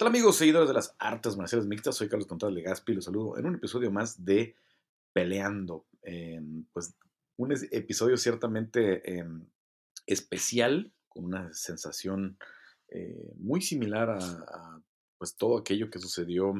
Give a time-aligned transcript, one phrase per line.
[0.00, 1.94] tal amigos, seguidores de las artes marciales mixtas?
[1.94, 4.56] Soy Carlos Contreras Legaspi los saludo en un episodio más de
[5.12, 5.84] Peleando.
[6.00, 6.96] Em, pues
[7.36, 9.44] un episodio ciertamente em,
[10.06, 12.38] especial, con una sensación
[12.88, 14.80] eh, muy similar a,
[15.18, 16.54] pues todo aquello que sucedió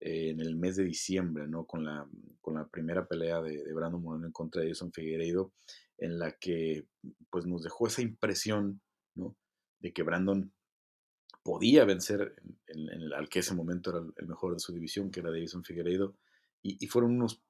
[0.00, 1.66] eh, en el mes de diciembre, ¿no?
[1.66, 2.08] Con la,
[2.40, 5.52] con la primera pelea de, de Brandon Moreno en contra de Jason Figueiredo,
[5.98, 6.86] en la que
[7.28, 8.80] pues nos dejó esa impresión,
[9.14, 9.36] ¿no?
[9.80, 10.50] De que Brandon
[11.42, 12.34] podía vencer
[12.66, 16.16] en, al que ese momento era el mejor de su división, que era Davison Figueiredo,
[16.62, 17.42] y, fueron unos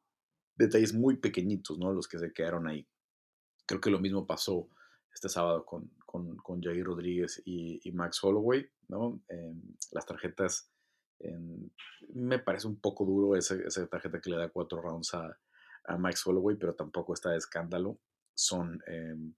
[0.55, 1.93] detalles muy pequeñitos, ¿no?
[1.93, 2.87] Los que se quedaron ahí.
[3.66, 4.69] Creo que lo mismo pasó
[5.13, 9.21] este sábado con, con, Jair Rodríguez y, Max Holloway, ¿no?
[9.91, 10.71] las tarjetas,
[12.15, 13.57] me parece un poco duro esa,
[13.88, 15.37] tarjeta que le da cuatro rounds a,
[15.87, 17.99] a Max Holloway, pero tampoco está de escándalo.
[18.35, 19.35] Son em,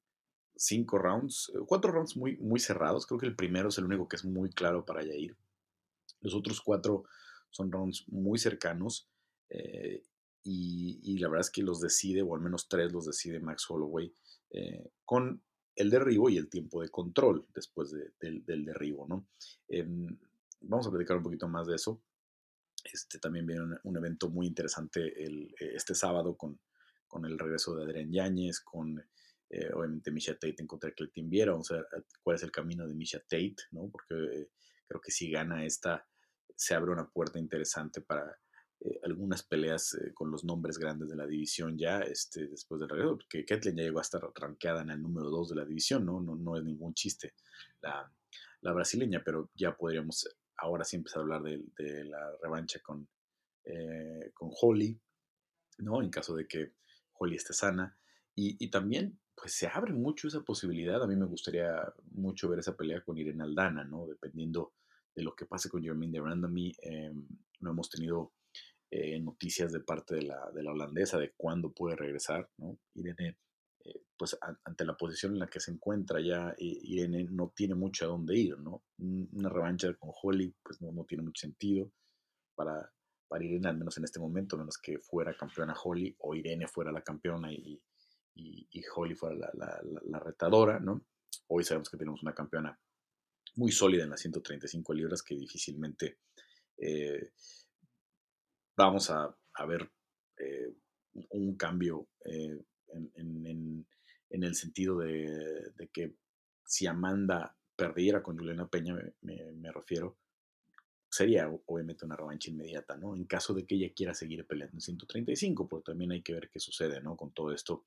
[0.57, 3.07] cinco rounds, eh, cuatro rounds muy, muy cerrados.
[3.07, 5.37] Creo que el primero es el único que es muy claro para Yair.
[6.21, 7.05] Los otros cuatro
[7.51, 9.09] son rounds muy cercanos.
[9.49, 10.03] Eh,
[10.45, 14.13] y, la verdad es que los decide, o al menos tres los decide Max Holloway,
[14.51, 15.41] eh, con
[15.77, 19.07] el derribo y el tiempo de control después del, derribo.
[19.07, 19.29] ¿no?
[19.69, 20.19] Em,
[20.63, 22.03] vamos a platicar un poquito más de eso.
[22.85, 26.59] Este, también viene un, evento muy interesante el, este sábado con,
[27.07, 29.01] con el regreso de Adrián Yáñez, con
[29.55, 32.43] eh, obviamente Misha Tate en contra de Clayton Viera, vamos a ver eh, cuál es
[32.43, 33.91] el camino de Misha Tate, ¿no?
[33.91, 34.49] Porque eh,
[34.89, 36.09] creo que si gana esta,
[36.57, 38.39] se abre una puerta interesante para
[39.05, 43.45] algunas peleas con los nombres grandes de la división ya, este, después del regreso, porque
[43.45, 46.21] Kathleen ya llegó a estar rankeada en el número 2 de la división, ¿no?
[46.21, 47.35] No, no es ningún chiste
[47.81, 48.13] la,
[48.61, 53.07] la, brasileña, pero ya podríamos ahora sí empezar a hablar de, de la revancha con,
[54.35, 54.99] con Holly,
[55.79, 56.03] ¿no?
[56.03, 56.73] En caso de que
[57.13, 57.97] Holly esté sana.
[58.35, 61.03] Y, y, también pues se abre mucho esa posibilidad.
[61.03, 64.07] A mí me gustaría mucho ver esa pelea con Irene Aldana, ¿no?
[64.07, 64.73] Dependiendo
[65.15, 66.73] de lo que pase con Jermaine de Randami.
[66.83, 67.13] Eh,
[67.61, 68.33] no hemos tenido
[68.91, 72.79] eh, noticias de parte de la, de la, holandesa de cuándo puede regresar, ¿no?
[72.95, 73.39] Irene,
[73.85, 78.05] eh, pues ante la posición en la que se encuentra ya, Irene no tiene mucho
[78.05, 78.85] a dónde ir, ¿no?
[78.99, 81.91] Una revancha con Holly, pues no, no tiene mucho sentido
[82.55, 82.93] para,
[83.29, 86.93] para Irene, al menos en este momento, menos que fuera campeona Holly o Irene fuera
[86.93, 87.81] la campeona y,
[88.35, 91.05] y, Holly fuera la, retadora, ¿no?
[91.49, 92.79] Hoy sabemos que tenemos una campeona
[93.57, 96.19] muy sólida en las 135 libras que difícilmente
[96.79, 97.33] eh,
[98.77, 99.35] vamos a,
[99.67, 99.91] ver
[100.39, 100.75] eh,
[101.31, 102.59] un cambio eh,
[102.95, 103.87] en,
[104.31, 106.17] el sentido de, que
[106.65, 110.19] si Amanda perdiera con Juliana Peña, me, refiero,
[111.11, 113.15] sería obviamente una revancha inmediata, ¿no?
[113.15, 116.49] En caso de que ella quiera seguir peleando en 135, pero también hay que ver
[116.51, 117.17] qué sucede, ¿no?
[117.17, 117.87] Con todo esto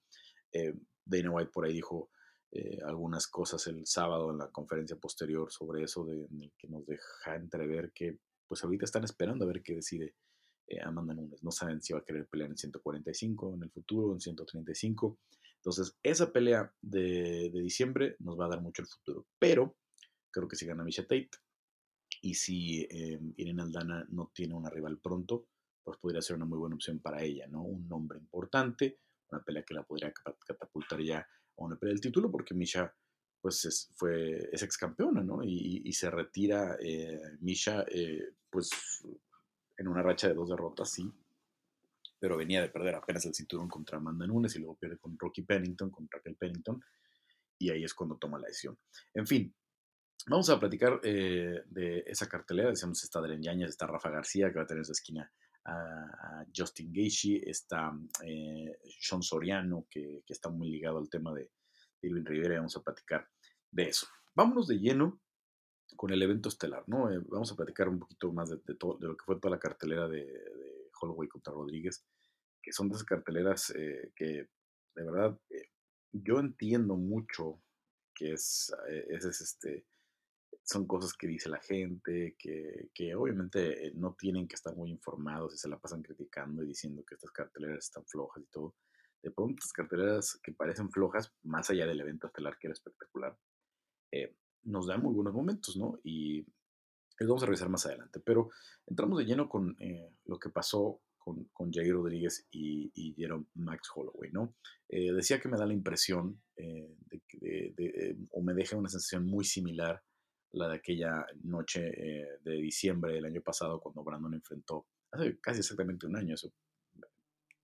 [0.51, 0.73] eh,
[1.03, 2.09] Dana White por ahí dijo
[2.51, 7.35] eh, algunas cosas el sábado en la conferencia posterior sobre eso, de, que nos deja
[7.35, 10.15] entrever que pues ahorita están esperando a ver qué decide
[10.67, 11.43] eh, Amanda Nunes.
[11.43, 15.19] No saben si va a querer pelear en 145 en el futuro, en 135.
[15.57, 19.27] Entonces, esa pelea de, diciembre nos va a dar mucho el futuro.
[19.39, 19.77] Pero
[20.31, 21.31] creo que si gana Misha Tate
[22.21, 22.87] y si
[23.35, 25.47] Irene Aldana no tiene una rival pronto,
[25.85, 27.63] pues podría ser una muy buena opción para ella, ¿no?
[27.63, 28.99] Un nombre importante,
[29.31, 30.13] una pelea que la podría
[30.47, 32.93] catapultar ya a una pelea del título, porque Misha
[33.41, 35.43] pues es, fue, es ex campeona, ¿no?
[35.43, 38.71] Y, se retira eh, Misha, eh, pues
[39.77, 41.11] en una racha de dos derrotas, sí,
[42.19, 45.43] pero venía de perder apenas el cinturón contra Amanda Nunes y luego pierde con Rocky
[45.43, 46.83] Pennington, con Raquel Pennington,
[47.59, 48.79] y ahí es cuando toma la decisión.
[49.13, 49.53] En fin,
[50.27, 52.69] vamos a platicar eh, de esa cartelera.
[52.69, 55.31] Decíamos, está Adrián Yañez, está Rafa García, que va a tener su esquina
[55.65, 57.91] a, Justin Gaethje, está
[58.23, 61.51] eh, Sean Soriano, que, está muy ligado al tema de,
[62.01, 63.27] Irving Rivera, y vamos a platicar
[63.71, 64.07] de eso.
[64.35, 65.21] Vámonos de lleno
[65.95, 67.11] con el evento estelar, ¿no?
[67.11, 69.59] Eh, vamos a platicar un poquito más de, todo, de lo que fue toda la
[69.59, 70.27] cartelera de,
[71.01, 72.05] Holloway contra Rodríguez,
[72.61, 74.49] que son de esas carteleras eh, que,
[74.95, 75.37] de verdad,
[76.13, 77.61] yo entiendo mucho
[78.13, 78.73] que es,
[79.09, 79.85] es este,
[80.65, 84.89] son cosas que dice la gente, que, que, obviamente eh, no tienen que estar muy
[84.89, 88.75] informados y se la pasan criticando y diciendo que estas carteleras están flojas y todo.
[89.21, 93.37] De pronto, estas carteleras que parecen flojas, más allá del evento estelar que era espectacular,
[94.11, 95.99] eh, nos dan muy buenos momentos, ¿no?
[96.03, 96.41] Y
[97.19, 98.19] los vamos a revisar más adelante.
[98.19, 98.49] Pero
[98.87, 103.15] entramos de lleno con eh, lo que pasó con, con Jair Rodríguez y, y
[103.53, 104.55] Max Holloway, ¿no?
[104.87, 106.95] decía que me da la impresión de,
[107.41, 110.03] de, o me deja una sensación muy similar
[110.55, 115.59] la de aquella noche eh, de diciembre del año pasado cuando Brandon enfrentó, hace casi
[115.59, 116.51] exactamente un año, eso,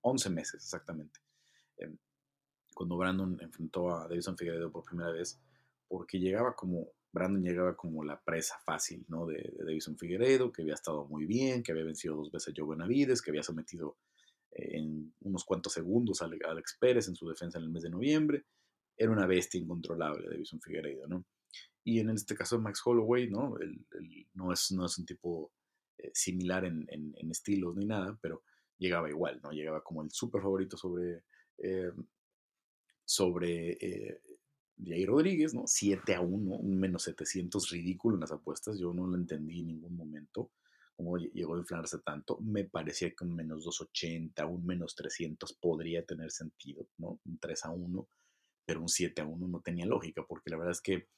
[0.02, 1.20] 11 meses exactamente,
[1.78, 1.96] em,
[2.74, 5.40] cuando Brandon enfrentó a Davison Figueiredo por primera vez,
[5.88, 9.26] porque llegaba como Brandon llegaba como la presa fácil, ¿no?
[9.26, 12.70] De, de Davison que había estado muy bien, que había vencido dos veces a Joe
[12.70, 13.98] Benavides, que había sometido
[14.50, 18.44] en unos cuantos segundos a Alex Pérez en su defensa en el mes de noviembre.
[18.96, 21.24] Era una bestia incontrolable Davison Figueiredo, ¿no?
[21.84, 23.54] Y en este caso Max Holloway, ¿no?
[24.34, 25.52] no, es, no es un tipo
[25.98, 28.42] eh, similar en, en, estilos ni nada, pero
[28.78, 29.50] llegaba igual, ¿no?
[29.50, 31.24] Llegaba como el súper favorito sobre,
[31.58, 31.92] eh,
[33.04, 34.20] sobre eh,
[34.84, 35.64] Jair Rodríguez, ¿no?
[35.66, 39.68] 7 a 1, un menos 700 ridículo en las apuestas, yo no lo entendí en
[39.68, 40.50] ningún momento
[40.96, 42.38] cómo llegó a inflarse tanto.
[42.40, 47.20] Me parecía que un menos 280, un menos 300 podría tener sentido, ¿no?
[47.24, 48.08] Un 3 a 1,
[48.64, 51.08] pero un 7 a 1 no tenía lógica, porque la verdad es que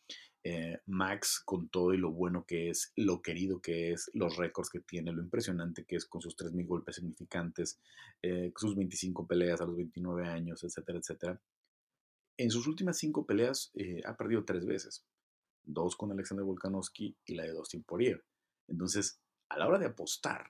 [0.46, 4.68] eh, Max, con todo y lo bueno que es, lo querido que es, los récords
[4.68, 7.80] que tiene, lo impresionante que es con sus 3.000 golpes significantes,
[8.20, 11.40] eh, sus 25 peleas a los 29 años, etcétera, etcétera.
[12.36, 15.06] En sus últimas 5 peleas eh, ha perdido 3 veces.
[15.62, 18.22] Dos con Alexander Volkanovski y la de Dustin Poirier.
[18.68, 19.18] Entonces,
[19.48, 20.46] a la hora de apostar,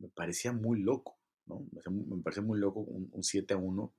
[0.00, 1.64] me parecía muy loco, ¿no?
[1.72, 3.94] Me parecía muy loco un, 7 a 1,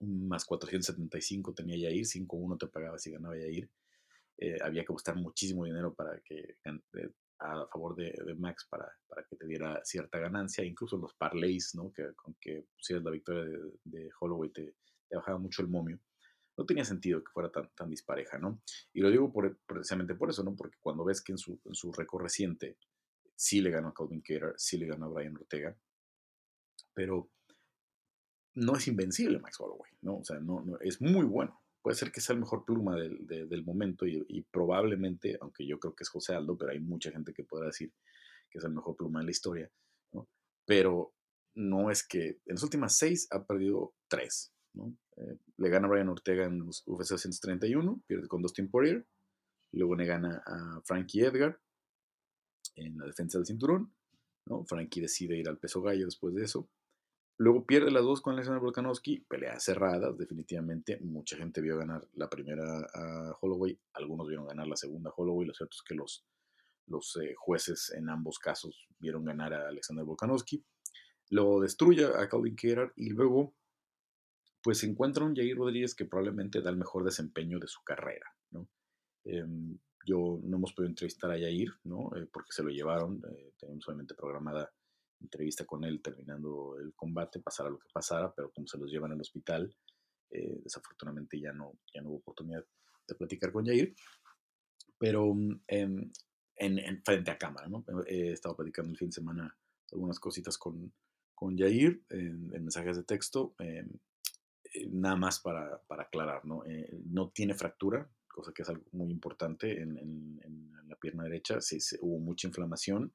[0.00, 3.68] más 475 tenía Yair, 5 a 1 te pagaba si ganaba Yair.
[4.38, 6.56] Eh, había que apostar muchísimo dinero para que
[7.38, 11.92] a favor de, Max para, para, que te diera cierta ganancia, incluso los parlays, ¿no?
[11.92, 13.44] que con que pusieras la victoria
[13.84, 14.74] de, Holloway te,
[15.10, 16.00] bajaba mucho el momio.
[16.56, 18.62] No tenía sentido que fuera tan, tan dispareja, ¿no?
[18.92, 19.32] Y lo digo
[19.66, 20.54] precisamente por eso, ¿no?
[20.54, 22.78] Porque cuando ves que en su, en reciente
[23.34, 25.76] sí le ganó a Calvin Cater, sí le ganó a Brian Ortega,
[26.92, 27.30] pero
[28.54, 30.18] no es invencible Max Holloway, ¿no?
[30.18, 31.60] O sea, no, es muy bueno.
[31.84, 35.94] Puede ser que sea el mejor pluma del, del momento y, probablemente, aunque yo creo
[35.94, 37.92] que es José Aldo, pero hay mucha gente que podrá decir
[38.48, 39.70] que es el mejor pluma de la historia.
[40.64, 41.12] Pero
[41.54, 44.54] no es que en las últimas seis ha perdido tres.
[45.18, 49.06] Eh, le gana a Brian Ortega en los UFC 131, pierde con Dustin Poirier,
[49.72, 51.60] luego le gana a Frankie Edgar,
[52.76, 53.94] en la defensa del cinturón.
[54.66, 56.66] Frankie decide ir al peso gallo después de eso.
[57.36, 61.00] Luego pierde las dos con Alexander Volkanovski, peleas cerradas, definitivamente.
[61.00, 65.48] Mucha gente vio ganar la primera a Holloway, algunos vieron ganar la segunda a Holloway.
[65.48, 66.24] Lo cierto es que los,
[66.86, 70.64] los eh, jueces en ambos casos vieron ganar a Alexander Volkanovski.
[71.30, 73.54] Lo destruye a Calvin Kerar y luego
[74.62, 78.26] pues se encuentra un Jair Rodríguez que probablemente da el mejor desempeño de su carrera.
[78.50, 78.68] ¿no?
[79.24, 82.14] Em, yo no hemos podido entrevistar a Yair, ¿no?
[82.16, 83.20] Eh, porque se lo llevaron.
[83.28, 84.72] Eh, teníamos obviamente programada
[85.24, 89.12] entrevista con él terminando el combate, pasara lo que pasara, pero como se los llevan
[89.12, 89.74] al hospital,
[90.30, 92.64] eh, desafortunadamente ya no, ya no hubo oportunidad
[93.06, 93.94] de platicar con Yair.
[94.98, 96.12] Pero mm, en,
[96.56, 97.84] en, frente a cámara, ¿no?
[98.06, 99.56] He estado platicando el fin de semana
[99.92, 100.92] algunas cositas con,
[101.34, 103.54] con Yair en, mensajes de texto.
[104.90, 106.62] nada más para, para aclarar, ¿no?
[107.06, 110.30] no tiene fractura, cosa que es algo muy importante en,
[110.86, 111.60] la pierna derecha.
[111.60, 113.12] Sí, hubo mucha inflamación,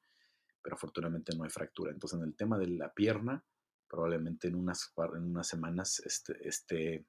[0.62, 1.92] pero afortunadamente no hay fractura.
[1.92, 3.44] Entonces, en el tema de la pierna,
[3.88, 7.06] probablemente en unas, en unas semanas esté, esté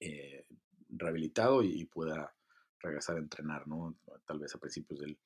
[0.00, 0.46] eh,
[0.88, 2.34] rehabilitado y, pueda
[2.80, 3.98] regresar a entrenar, ¿no?
[4.26, 5.18] Tal vez a principios del,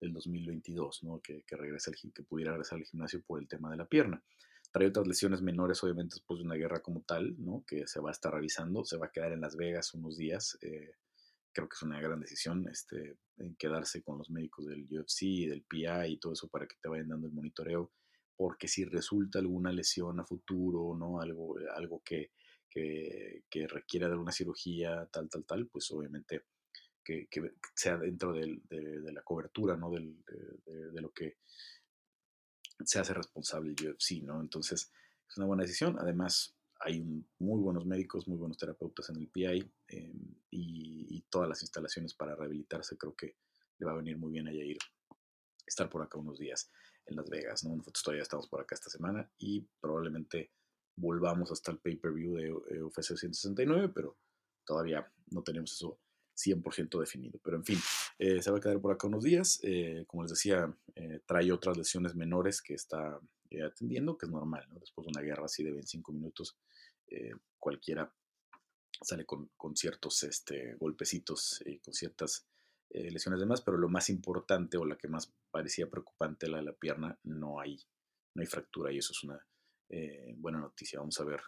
[0.00, 1.20] 2022, ¿no?
[1.20, 4.22] Que, que, regrese que pudiera regresar al gimnasio por el tema de la pierna.
[4.72, 7.64] Trae otras lesiones menores, obviamente, después de una guerra como tal, ¿no?
[7.66, 8.84] Que se va a estar revisando.
[8.84, 10.56] Se va a quedar en Las Vegas unos días.
[10.62, 10.94] Eh,
[11.60, 13.18] creo que es una gran decisión este,
[13.58, 17.08] quedarse con los médicos del UFC, del PI y todo eso para que te vayan
[17.08, 17.92] dando el monitoreo,
[18.34, 21.20] porque si resulta alguna lesión a futuro, ¿no?
[21.20, 22.32] Algo, algo que,
[22.68, 26.44] que, que requiera de alguna cirugía, tal, tal, tal, pues obviamente
[27.04, 29.90] que, que sea dentro del, de, la cobertura, ¿no?
[29.90, 31.36] Del, de, de, lo que
[32.84, 34.40] se hace responsable el UFC, ¿no?
[34.40, 34.90] Entonces,
[35.28, 35.98] es una buena decisión.
[35.98, 37.02] Además, hay
[37.38, 42.34] muy buenos médicos, muy buenos terapeutas en el PI em, y, todas las instalaciones para
[42.34, 42.98] rehabilitarse.
[42.98, 43.36] Creo que
[43.78, 44.78] le va a venir muy bien a Yair
[45.64, 46.72] estar por acá unos días
[47.06, 47.62] en Las Vegas.
[47.62, 47.76] ¿no?
[47.76, 50.50] Nosotros todavía estamos por acá esta semana y probablemente
[50.96, 54.16] volvamos hasta el pay-per-view de eh, UFC 169, pero
[54.64, 56.00] todavía no tenemos eso
[56.36, 57.38] 100% definido.
[57.44, 57.78] Pero en fin,
[58.18, 59.60] eh, se va a quedar por acá unos días.
[59.62, 60.74] Eh, como les decía,
[61.26, 63.20] trae otras lesiones menores que está
[63.64, 64.80] atendiendo, que es normal, ¿no?
[64.80, 66.56] Después de una guerra así de 25 minutos,
[67.10, 68.12] eh, cualquiera
[69.02, 72.46] sale con, ciertos este, golpecitos y con ciertas
[72.90, 76.64] eh, lesiones demás, pero lo más importante o la que más parecía preocupante, la de
[76.64, 77.78] la pierna, no hay,
[78.34, 79.44] no hay fractura y eso es una
[79.88, 80.98] eh, buena noticia.
[80.98, 81.40] Vamos a ver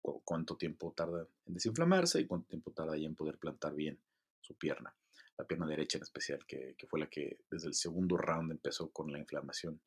[0.00, 4.00] cuánto tiempo tarda en desinflamarse y cuánto tiempo tarda ya en poder plantar bien
[4.40, 4.94] su pierna.
[5.36, 9.10] La pierna derecha en especial, que fue la que desde el segundo round empezó con
[9.10, 9.80] la inflamación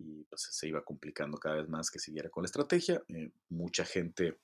[0.00, 3.02] y pues se iba complicando cada vez más que siguiera con la estrategia.
[3.08, 4.38] Eh, mucha gente,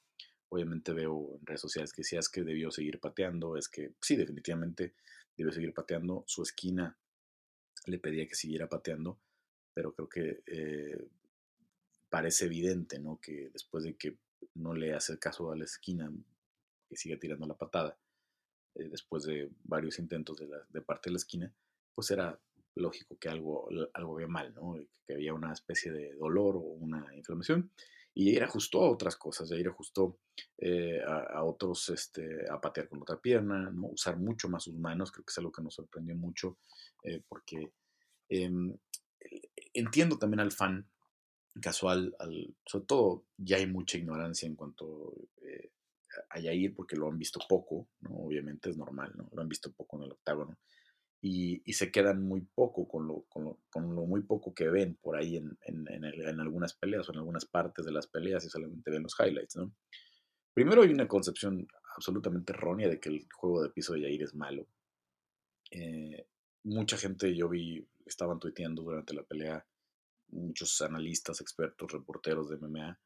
[0.50, 4.16] obviamente veo en redes sociales que decía es que debió seguir pateando, es que sí,
[4.16, 4.94] definitivamente
[5.36, 6.24] debe seguir pateando.
[6.26, 6.96] Su esquina
[7.86, 9.18] le pedía que siguiera pateando,
[9.72, 11.08] pero creo que eh,
[12.10, 13.18] parece evidente, ¿no?
[13.20, 14.18] Que después de que
[14.54, 16.12] no le hace caso a la esquina,
[16.88, 17.98] que sigue tirando la patada,
[18.74, 21.52] eh, después de varios intentos de, de, parte de la esquina,
[21.94, 22.38] pues era
[22.76, 24.76] lógico que algo, algo había mal, ¿no?
[25.06, 27.72] Que había una especie de dolor o una inflamación.
[28.14, 30.18] Y Jair ajustó a otras cosas, Jair ajustó
[30.56, 33.88] eh, a, otros, este, a patear con otra pierna, ¿no?
[33.88, 36.56] usar mucho más sus manos, creo que es algo que nos sorprendió mucho,
[37.02, 37.72] eh, porque
[38.30, 38.74] em,
[39.74, 40.88] entiendo también al fan
[41.60, 45.72] casual, al, sobre todo ya hay mucha ignorancia en cuanto eh,
[46.30, 48.16] a Yair, porque lo han visto poco, ¿no?
[48.16, 49.28] obviamente es normal, ¿no?
[49.30, 50.56] lo han visto poco en el octágono,
[51.20, 54.96] y, se quedan muy poco con lo, con lo, con, lo, muy poco que ven
[55.00, 58.48] por ahí en, en, en, algunas peleas o en algunas partes de las peleas y
[58.48, 59.74] solamente ven los highlights, ¿no?
[60.54, 64.34] Primero hay una concepción absolutamente errónea de que el juego de piso de Yair es
[64.34, 64.66] malo.
[65.70, 66.26] Eh,
[66.64, 69.66] mucha gente yo vi, estaban tuiteando durante la pelea,
[70.28, 72.98] muchos analistas, expertos, reporteros de MMA,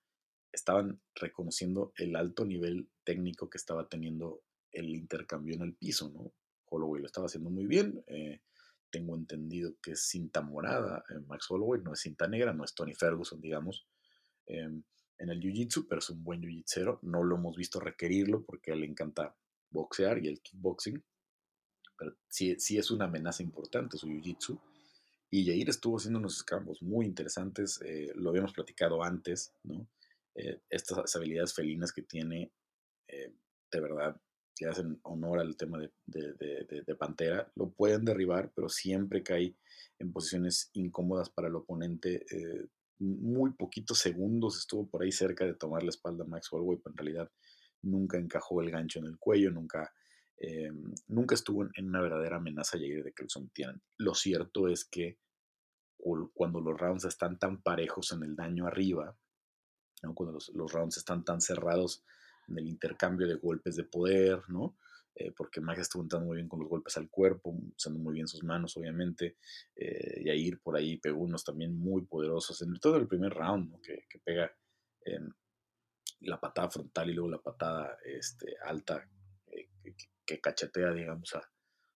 [0.53, 6.33] estaban reconociendo el alto nivel técnico que estaba teniendo el intercambio en el piso, ¿no?
[6.71, 8.03] Holloway lo estaba haciendo muy bien.
[8.07, 8.41] Eh,
[8.91, 12.75] tengo entendido que es cinta morada eh, Max Holloway, no es cinta negra, no es
[12.75, 13.87] Tony Ferguson, digamos,
[14.47, 14.83] em,
[15.19, 17.01] en el Jiu-Jitsu, pero es un buen Jiu-Jitsero.
[17.03, 19.37] No lo hemos visto requerirlo porque le encanta
[19.71, 21.03] boxear y el kickboxing,
[21.97, 24.59] pero sí, sí es una amenaza importante su Jiu-Jitsu.
[25.33, 29.87] Y Jair estuvo haciendo unos escambos muy interesantes, eh, lo habíamos platicado antes, ¿no?
[30.71, 32.51] estas habilidades felinas que tiene,
[33.07, 34.19] de verdad,
[34.61, 39.57] que hacen honor al tema de, de, Pantera, lo pueden derribar, pero siempre cae
[39.99, 42.27] en posiciones incómodas para el oponente.
[42.31, 46.79] Eh, muy poquitos segundos estuvo por ahí cerca de tomar la espalda a Max Holloway,
[46.85, 47.31] pero en realidad
[47.81, 49.95] nunca encajó el gancho en el cuello, nunca,
[50.37, 50.71] eh,
[51.09, 53.81] nunca estuvo en, una verdadera amenaza llegar de que lo sometieran.
[53.97, 55.17] Lo cierto es que
[56.35, 59.17] cuando los rounds están tan parejos en el daño arriba,
[60.15, 62.05] cuando los rounds están tan cerrados,
[62.51, 64.77] en el intercambio de golpes de poder, ¿no?
[65.15, 68.29] Eh, porque Max estuvo entrando muy bien con los golpes al cuerpo, usando muy bien
[68.29, 69.37] sus manos, obviamente.
[69.75, 73.81] Eh, Yair por ahí pegó unos también muy poderosos, en todo el primer round, ¿no?
[73.81, 74.53] que, pega
[76.21, 79.09] la patada frontal y luego la patada este, alta
[79.47, 79.69] eh,
[80.25, 81.43] que, cachetea, digamos, a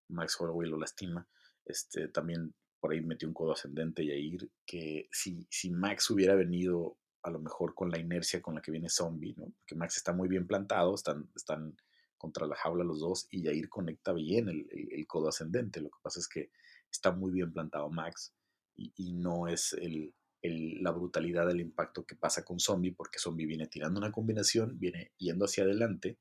[0.10, 1.28] Max Holloway lo lastima.
[1.66, 6.98] Este, también por ahí metió un codo ascendente Yair, que si, si Max hubiera venido
[7.24, 9.46] a lo mejor con la inercia con la que viene Zombie, ¿no?
[9.58, 11.76] Porque Max está muy bien plantado, están, están
[12.18, 15.82] contra la jaula los dos y Jair conecta bien el, el, codo ascendente.
[15.82, 16.52] Lo que pasa es que
[16.92, 18.34] está muy bien plantado Max
[18.76, 23.68] y, no es el, la brutalidad del impacto que pasa con Zombie, porque Zombie viene
[23.68, 26.18] tirando una combinación, viene yendo hacia adelante,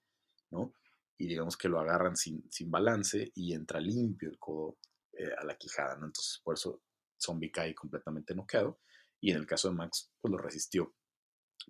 [0.50, 0.74] ¿no?
[1.18, 4.78] Y digamos que lo agarran sin, sin balance y entra limpio el codo
[5.12, 6.06] eh, a la quijada, ¿no?
[6.06, 6.82] Entonces por eso
[7.20, 8.78] Zombie cae completamente noqueado
[9.22, 10.94] y en el caso de Max, pues lo resistió.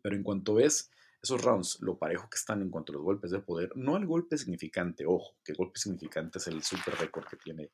[0.03, 0.91] Pero en cuanto ves
[1.23, 4.07] esos rounds, lo parejo que están en cuanto a los golpes de poder, no el
[4.07, 7.71] golpe significante, ojo, que el golpe significante es el super récord que tiene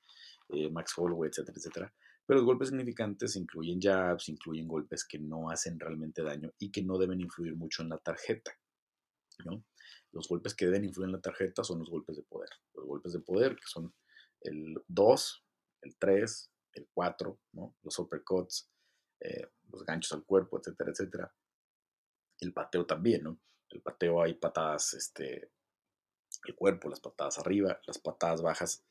[0.50, 1.94] eh, Max Holloway, etcétera, etcétera.
[2.26, 6.82] Pero los golpes significantes incluyen jabs, incluyen golpes que no hacen realmente daño y que
[6.82, 8.52] no deben influir mucho en la tarjeta.
[9.46, 9.64] ¿no?
[10.12, 12.50] Los golpes que deben influir en la tarjeta son los golpes de poder.
[12.74, 13.94] Los golpes de poder, que son
[14.42, 15.44] el 2,
[15.82, 17.76] el 3, el 4, ¿no?
[17.82, 18.70] los uppercuts,
[19.20, 21.32] eh, los ganchos al cuerpo, etcétera, etcétera.
[22.40, 23.38] El pateo también, ¿no?
[23.70, 25.50] El pateo hay patadas, este,
[26.44, 28.84] el cuerpo, las patadas arriba, las patadas bajas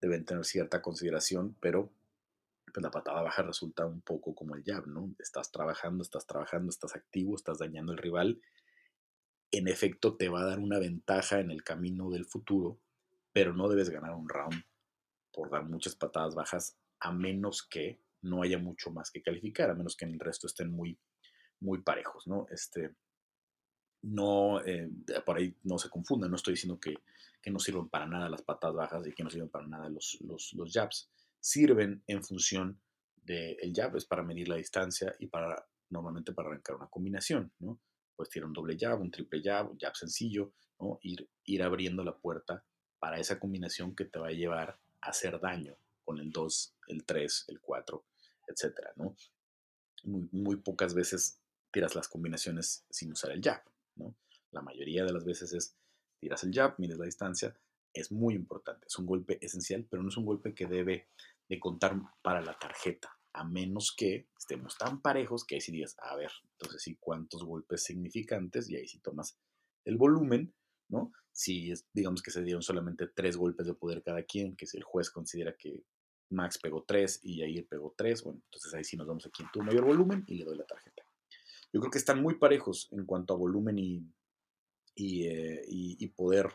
[0.00, 1.92] deben tener cierta consideración, pero
[2.72, 5.14] pues, la patada baja resulta un poco como el jab, ¿no?
[5.18, 8.40] Estás trabajando, estás trabajando, estás activo, estás dañando al rival.
[9.50, 12.78] En efecto, te va a dar una ventaja en el camino del futuro,
[13.32, 14.64] pero no debes ganar un round
[15.32, 19.74] por dar muchas patadas bajas, a menos que no haya mucho más que calificar, a
[19.74, 20.98] menos que en el resto estén muy,
[21.60, 22.46] muy parejos, ¿no?
[22.50, 22.94] Este,
[24.02, 24.90] no, eh,
[25.24, 26.94] por ahí no se confundan, no estoy diciendo que,
[27.50, 30.72] no sirven para nada las patas bajas y que no sirven para nada los, los,
[30.72, 31.10] jabs.
[31.40, 32.80] Sirven en función
[33.16, 37.80] del jab, es para medir la distancia y para, normalmente para arrancar una combinación, ¿no?
[38.14, 41.00] Pues tirar un doble jab, un triple jab, un jab sencillo, ¿no?
[41.02, 42.64] Ir, ir abriendo la puerta
[43.00, 47.04] para esa combinación que te va a llevar a hacer daño con el 2, el
[47.04, 48.04] 3, el 4
[48.46, 49.14] etcétera, ¿no?
[50.04, 53.62] Muy, pocas veces tiras las combinaciones sin usar el jab,
[53.96, 54.16] ¿no?
[54.50, 55.76] La mayoría de las veces es
[56.20, 57.56] tiras el jab, mides la distancia,
[57.94, 61.08] es muy importante, es un golpe esencial, pero no es un golpe que debe
[61.48, 65.96] de contar para la tarjeta, a menos que estemos tan parejos que ahí sí digas,
[65.98, 69.38] a ver, entonces sí, cuántos golpes significantes, y ahí sí tomas
[69.84, 70.54] el volumen,
[70.88, 71.12] ¿no?
[71.32, 74.84] Si digamos que se dieron solamente tres golpes de poder cada quien, que si el
[74.84, 75.84] juez considera que
[76.32, 79.48] Max pegó tres y Yair pegó tres, bueno, entonces ahí sí nos vamos a quien
[79.52, 81.02] tuvo mayor volumen y le doy la tarjeta.
[81.72, 84.04] Yo creo que están muy parejos en cuanto a volumen y,
[84.94, 86.52] y, eh, poder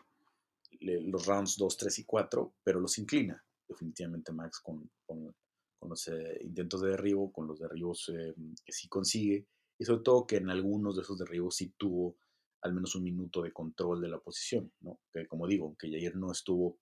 [0.80, 5.34] los rounds 2, 3 y 4, pero los inclina definitivamente Max con, con,
[5.82, 9.46] los eh, intentos de derribo, con los derribos eh, que sí consigue,
[9.78, 12.16] y sobre todo que en algunos de esos derribos sí tuvo
[12.62, 14.98] al menos un minuto de control de la posición, ¿no?
[15.12, 16.78] Que como digo, que Jair no estuvo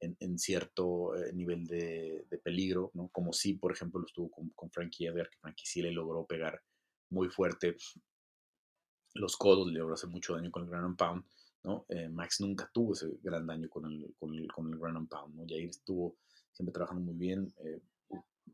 [0.00, 3.08] en, cierto nivel de, peligro, ¿no?
[3.08, 6.24] Como sí, por ejemplo, lo estuvo con, con Frankie Edgar, que Frankie sí le logró
[6.26, 6.60] pegar
[7.10, 7.76] muy fuerte
[9.14, 11.24] los codos, le logró hacer mucho daño con el ground and pound,
[11.64, 11.86] ¿no?
[11.88, 15.08] Eh, Max nunca tuvo ese gran daño con el, con el, con el ground and
[15.08, 15.44] pound, ¿no?
[15.46, 16.16] Jair estuvo
[16.52, 17.80] siempre trabajando muy bien, eh,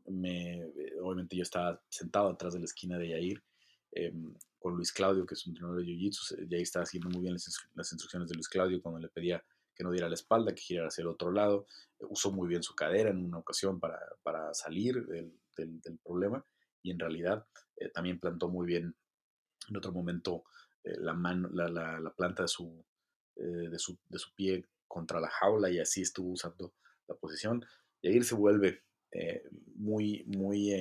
[0.07, 3.43] me, eh, obviamente yo estaba sentado atrás de la esquina de Jair,
[3.91, 7.33] em, con Luis Claudio, que es un entrenador de Jiu-Jitsu, Jair estaba haciendo muy bien
[7.33, 9.43] las, las, instrucciones de Luis Claudio cuando le pedía
[9.75, 11.67] que no diera la espalda, que girara hacia el otro lado,
[11.99, 16.45] usó muy bien su cadera en una ocasión para, para salir del, del, problema,
[16.81, 17.45] y en realidad
[17.93, 18.95] también plantó muy bien
[19.69, 20.43] en otro momento
[20.83, 22.85] eh, la, mano, la, la, planta de su,
[23.35, 26.73] eh, de, su, de su pie contra la jaula y así estuvo usando
[27.07, 27.65] la posición.
[28.01, 29.43] Y ahí se vuelve eh,
[29.75, 30.71] muy, muy,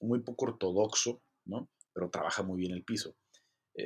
[0.00, 1.70] muy poco ortodoxo, ¿no?
[1.92, 3.16] pero trabaja muy bien el piso.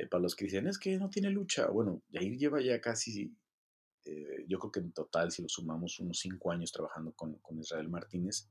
[0.09, 3.35] para los que dicen, es que no tiene lucha, bueno, Yair lleva ya casi,
[4.47, 7.89] yo creo que en total, si lo sumamos, unos cinco años trabajando con, con Israel
[7.89, 8.49] Martínez,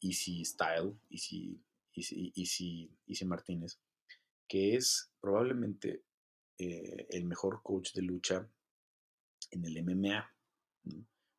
[0.00, 1.60] Easy Style, Easy,
[1.94, 3.78] Easy, Easy, Easy Martínez,
[4.48, 6.04] que es probablemente
[6.58, 8.48] eh, el mejor coach de lucha
[9.50, 10.30] en el MMA.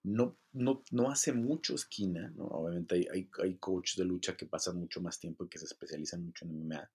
[0.06, 2.46] No, no, no hace mucho esquina, ¿no?
[2.46, 5.66] obviamente hay, hay, hay coaches de lucha que pasan mucho más tiempo y que se
[5.66, 6.92] especializan mucho en MMA,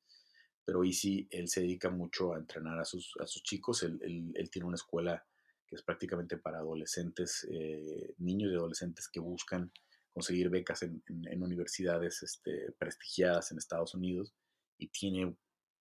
[0.68, 3.98] pero sí, él se dedica mucho a entrenar a sus, a sus chicos, él,
[4.34, 5.25] él, tiene una escuela
[5.68, 9.70] que es prácticamente para adolescentes, eh, niños y adolescentes que buscan
[10.11, 11.02] conseguir becas en,
[11.42, 14.35] universidades este, prestigiadas en Estados Unidos
[14.78, 15.37] y tiene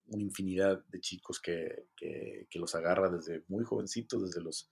[0.08, 4.70] una infinidad de chicos que, que, los agarra desde muy jovencitos, desde los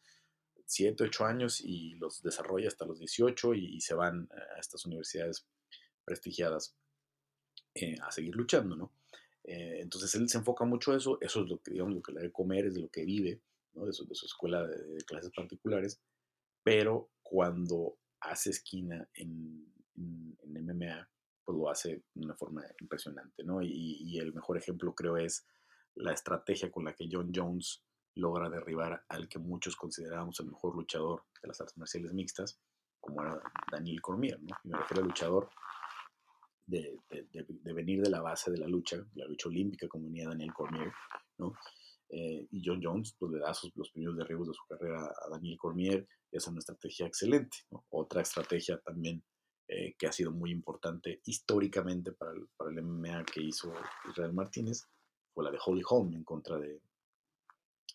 [0.65, 5.47] 7, 8 años y los desarrolla hasta los 18 y, se van a estas universidades
[6.03, 6.75] prestigiadas
[7.73, 8.93] eh, a seguir luchando, ¿no?
[9.43, 12.11] Eh, entonces él se enfoca mucho a eso, eso es lo que, digamos, lo que
[12.11, 13.41] le da de comer, es de lo que vive,
[13.75, 13.85] ¿no?
[13.85, 16.01] de, su, de su escuela de, clases particulares,
[16.63, 21.09] pero cuando hace esquina en, en, en MMA,
[21.45, 23.61] pues lo hace de una forma impresionante, ¿no?
[23.61, 25.45] Y, el mejor ejemplo creo es
[25.95, 27.83] la estrategia con la que John Jones
[28.15, 32.59] logra derribar al que muchos considerábamos el mejor luchador de las artes marciales mixtas,
[32.99, 33.39] como era
[33.71, 34.55] Daniel Cormier, ¿no?
[34.63, 35.49] Y me refiero al luchador
[36.65, 36.97] de,
[37.63, 40.91] venir de la base de la lucha, la lucha olímpica como venía Daniel Cormier,
[41.37, 41.53] ¿no?
[42.17, 45.57] Eh, y John Jones pues, le da los primeros derribos de su carrera a Daniel
[45.57, 47.57] Cormier y es una estrategia excelente.
[47.71, 47.85] ¿no?
[47.89, 49.21] Otra estrategia también
[49.67, 53.73] eh, que ha sido muy importante históricamente para el, para el MMA que hizo
[54.09, 54.85] Israel Martínez,
[55.33, 56.81] fue la de Holly Holm en contra de,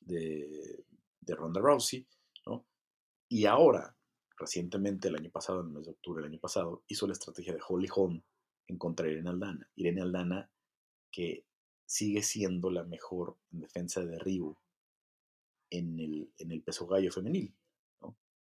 [0.02, 0.84] de,
[1.18, 2.06] de Ronda Rousey,
[2.44, 2.66] ¿no?
[3.26, 3.96] Y ahora,
[4.36, 7.54] recientemente, el año pasado, en el mes de octubre del año pasado, hizo la estrategia
[7.54, 8.22] de Holly Holm
[8.66, 9.70] en contra de Irene Aldana.
[9.76, 10.50] Irene Aldana,
[11.10, 11.46] que
[11.90, 14.56] sigue siendo la mejor en defensa de derribo
[15.70, 17.52] en el, en el peso gallo femenil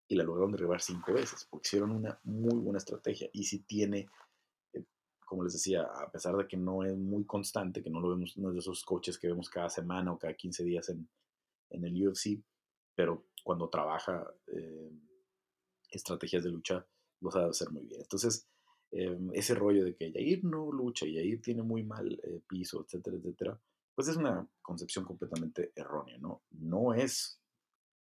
[0.06, 3.28] y la lograron derribar cinco veces, porque hicieron una muy buena estrategia.
[3.32, 4.08] Y si tiene,
[4.72, 4.84] eh,
[5.26, 8.36] como les decía, a pesar de que no es muy constante, que no lo vemos,
[8.36, 11.08] no es de esos coaches que vemos cada semana o cada 15 días en,
[11.70, 12.40] en el UFC,
[12.94, 14.92] pero cuando trabaja eh,
[15.90, 16.86] estrategias de lucha,
[17.20, 18.00] lo sabe hacer muy bien.
[18.00, 18.48] Entonces,
[18.92, 23.16] eh, ese rollo de que Yair no lucha y Yair tiene muy mal piso, etcétera,
[23.16, 23.60] etcétera,
[23.94, 26.42] pues es una concepción completamente errónea, ¿no?
[26.50, 27.40] No es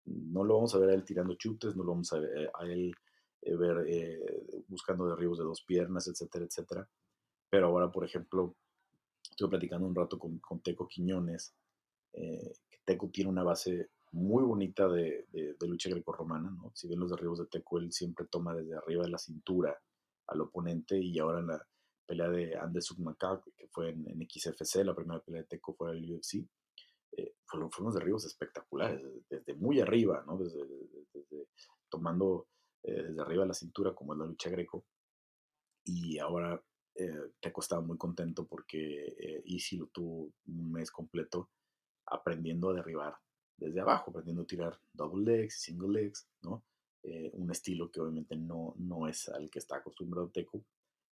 [0.06, 2.64] no lo vamos a ver a él tirando chutes, no lo vamos a ver a
[2.64, 2.94] él
[3.42, 6.88] eh, ver eh, buscando derribos de dos piernas, etcétera, etcétera.
[7.48, 8.56] Pero ahora, por ejemplo,
[9.22, 11.54] estuve platicando un rato con, con Teco Quiñones,
[12.12, 16.72] eh, Teco tiene una base muy bonita de, de, lucha grecorromana, ¿no?
[16.74, 19.76] Si ven los derribos de Teco, él siempre toma desde arriba de la cintura
[20.28, 21.66] al oponente y ahora en la
[22.06, 25.92] pelea de Anderson Macaque, que fue en, en, XFC, la primera pelea de Teco fue
[25.92, 26.46] el UFC,
[27.16, 30.38] eh, fueron, unos derribos espectaculares, desde, muy arriba, ¿no?
[30.38, 30.60] desde,
[31.88, 32.48] tomando
[32.82, 34.84] eh, desde arriba la cintura, como es la lucha greco.
[35.84, 36.60] Y ahora
[36.94, 41.50] eh, Teco estaba muy contento porque eh, Easy lo tuvo un mes completo
[42.06, 43.16] aprendiendo a derribar
[43.56, 46.64] desde abajo, aprendiendo a tirar double legs, single legs, ¿no?
[47.08, 50.64] Eh, un estilo que obviamente no, no es al que está acostumbrado Teco,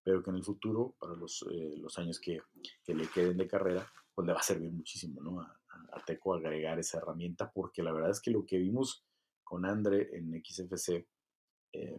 [0.04, 1.44] pero que en el futuro, para los,
[1.78, 2.40] los años que,
[2.84, 5.40] que, le queden de carrera, pues le va a servir muchísimo, ¿no?
[5.40, 5.56] A,
[6.06, 9.04] Teco agregar esa herramienta, porque la verdad es que lo que vimos
[9.42, 11.06] con Andre en XFC,
[11.72, 11.98] eh,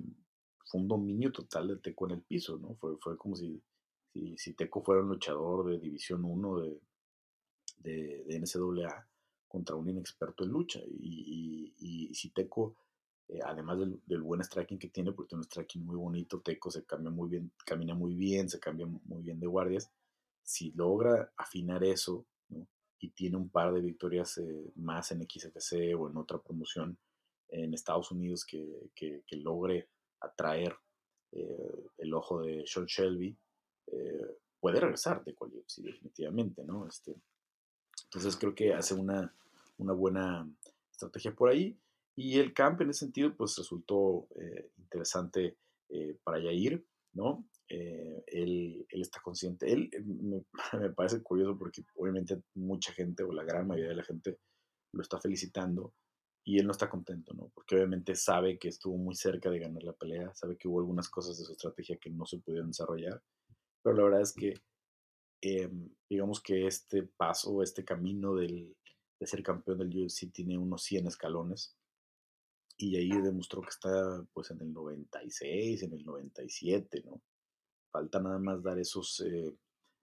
[0.65, 2.75] fue un dominio total de Teco en el piso, ¿no?
[2.75, 3.61] Fue, fue como si,
[4.37, 6.81] si, Teco fuera un luchador de División 1 de,
[7.79, 9.05] de, NCAA
[9.49, 10.79] contra un inexperto en lucha.
[10.85, 12.77] Y, y, si Teco,
[13.31, 16.83] eh, además del, buen striking que tiene, porque tiene un striking muy bonito, Teco se
[16.83, 19.89] cambia muy bien, camina muy bien, se cambia muy bien de guardias.
[20.43, 22.25] Si logra afinar eso,
[22.99, 26.97] y tiene un par de victorias eh, más en XFC o en otra promoción
[27.47, 29.89] en Estados Unidos que, que, logre
[30.19, 30.75] atraer
[31.31, 33.35] eh, el ojo de Sean Shelby,
[34.59, 36.87] puede regresar de cualquier, sí, definitivamente, ¿no?
[36.87, 37.15] Este,
[38.05, 39.33] entonces creo que hace una,
[39.77, 40.47] una buena
[40.91, 41.77] estrategia por ahí.
[42.15, 44.27] Y el camp en ese sentido, pues resultó
[44.77, 45.57] interesante
[46.23, 47.45] para Yair, ¿no?
[47.73, 49.71] Eh, él, está consciente.
[49.71, 49.89] Él
[50.73, 54.39] me, parece curioso porque obviamente mucha gente o la gran mayoría de la gente
[54.93, 55.93] lo está felicitando
[56.43, 57.49] y él no está contento, ¿no?
[57.53, 61.07] Porque obviamente sabe que estuvo muy cerca de ganar la pelea, sabe que hubo algunas
[61.07, 63.21] cosas de su estrategia que no se pudieron desarrollar,
[63.81, 64.55] pero la verdad es que
[66.09, 68.75] digamos que este paso, este camino del,
[69.19, 71.75] de ser campeón del UFC tiene unos 100 escalones
[72.87, 77.21] y ahí demostró que está pues en el 96, en el 97, ¿no?
[77.91, 79.55] falta nada más dar esos, eh,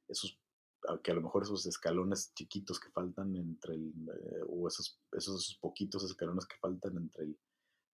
[0.07, 0.39] esos,
[1.03, 5.59] que a lo mejor esos escalones chiquitos que faltan entre el, eh, o esos, esos,
[5.61, 7.39] poquitos escalones que faltan entre el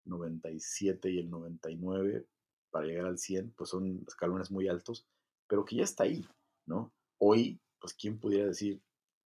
[0.05, 2.27] 97 y el 99
[2.71, 5.07] para llegar al 100, pues son escalones muy altos,
[5.47, 6.27] pero que ya está ahí,
[6.67, 6.93] ¿no?
[7.19, 8.83] Hoy, pues, ¿quién pudiera decir,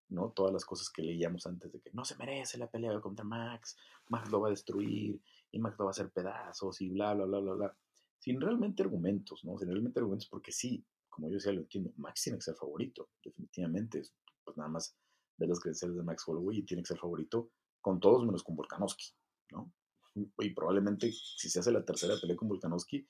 [0.09, 0.33] ¿no?
[0.33, 3.77] Todas las cosas que leíamos antes de que no se merece la pelea contra Max,
[4.09, 5.21] Max lo va a destruir
[5.53, 7.77] y Max va a hacer pedazos y bla, bla, bla, bla, bla
[8.19, 9.59] sin realmente argumentos, ¿no?
[9.59, 13.11] Sin realmente argumentos, porque sí, como yo decía, lo entiendo, Max tiene que ser favorito,
[13.25, 14.03] definitivamente.
[14.45, 14.97] Pues nada más
[15.37, 18.57] de las credenciales de Max Holloway y tiene que ser favorito con todos menos con
[18.57, 19.13] Volkanovski,
[19.53, 19.73] ¿no?
[20.39, 23.07] Y probablemente si se hace la tercera pelea con Volkanovski,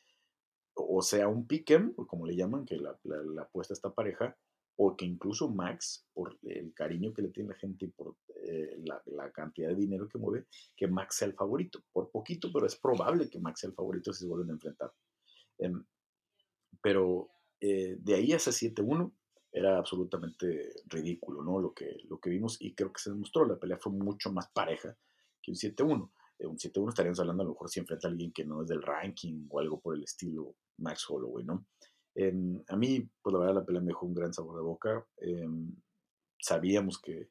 [0.74, 4.36] o sea un pick'em, como le llaman, que la, la, apuesta está pareja,
[4.76, 8.76] o que incluso Max, por el cariño que le tiene la gente y por eh,
[8.84, 11.82] la, la, cantidad de dinero que mueve, que Max sea el favorito.
[11.92, 14.92] Por poquito, pero es probable que Max sea el favorito si se vuelven a enfrentar.
[15.58, 15.82] Em,
[16.82, 19.12] pero eh, de ahí a ese 7-1
[19.50, 21.58] era absolutamente ridículo, ¿no?
[21.58, 23.46] Lo que, lo que vimos y creo que se demostró.
[23.46, 24.96] La pelea fue mucho más pareja
[25.42, 26.10] que un 7-1.
[26.38, 28.68] Eh, un 7-1 estaríamos hablando a lo mejor si enfrenta a alguien que no es
[28.68, 31.66] del ranking o algo por el estilo Max Holloway, ¿no?
[32.18, 35.06] Em, a mí, pues la verdad, la pelea me dejó un gran sabor de boca.
[35.18, 35.70] Em,
[36.40, 37.28] sabíamos que,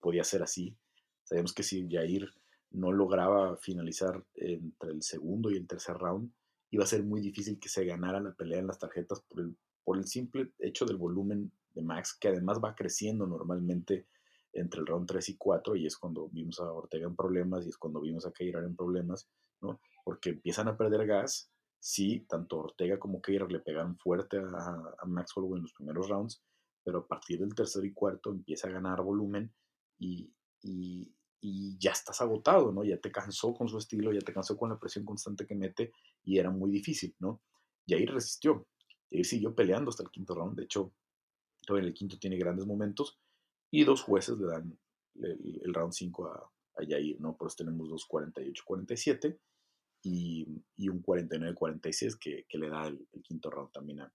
[0.00, 0.76] podía ser así.
[1.24, 2.30] Sabíamos que si Jair
[2.70, 6.30] no lograba finalizar entre el segundo y el tercer round,
[6.70, 9.56] iba a ser muy difícil que se ganara la pelea en las tarjetas por el,
[9.82, 14.06] por el simple hecho del volumen de Max, que además va creciendo normalmente
[14.52, 17.70] entre el round 3 y 4, y es cuando vimos a Ortega en problemas y
[17.70, 19.28] es cuando vimos a Keirar en problemas,
[19.62, 19.80] ¿no?
[20.04, 25.56] Porque empiezan a perder gas sí, tanto Ortega como Keir le pegaron fuerte a, Maxwell
[25.56, 26.42] en los primeros rounds,
[26.84, 29.52] pero a partir del tercer y cuarto empieza a ganar volumen
[29.98, 30.32] y,
[31.80, 32.82] ya estás agotado, ¿no?
[32.82, 35.92] Ya te cansó con su estilo, ya te cansó con la presión constante que mete
[36.24, 37.42] y era muy difícil, ¿no?
[37.86, 38.66] Y ahí resistió.
[39.10, 40.56] Jair siguió peleando hasta el quinto round.
[40.56, 40.92] De hecho,
[41.68, 43.20] en el quinto tiene grandes momentos
[43.70, 44.78] y dos jueces le dan
[45.14, 47.36] el, round 5 a, a Jair, ¿no?
[47.36, 49.38] Por eso tenemos 2.48-47
[50.02, 50.46] y,
[50.88, 54.12] un 49-46 que, le da el, quinto round también a,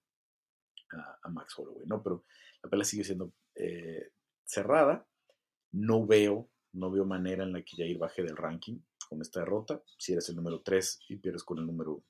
[1.29, 2.03] Max Holloway, ¿no?
[2.03, 2.23] Pero
[2.61, 4.11] la pelea sigue siendo eh,
[4.45, 5.07] cerrada.
[5.71, 9.81] No veo, no veo manera en la que Jair baje del ranking con esta derrota.
[9.97, 12.03] Si eres el número 3 y pierdes con el número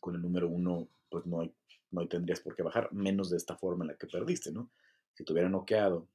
[0.00, 1.52] con el número 1, pues no,
[1.90, 4.70] no tendrías por qué bajar, menos de esta forma en la que perdiste, ¿no?
[5.14, 6.08] Si te hubiera noqueado,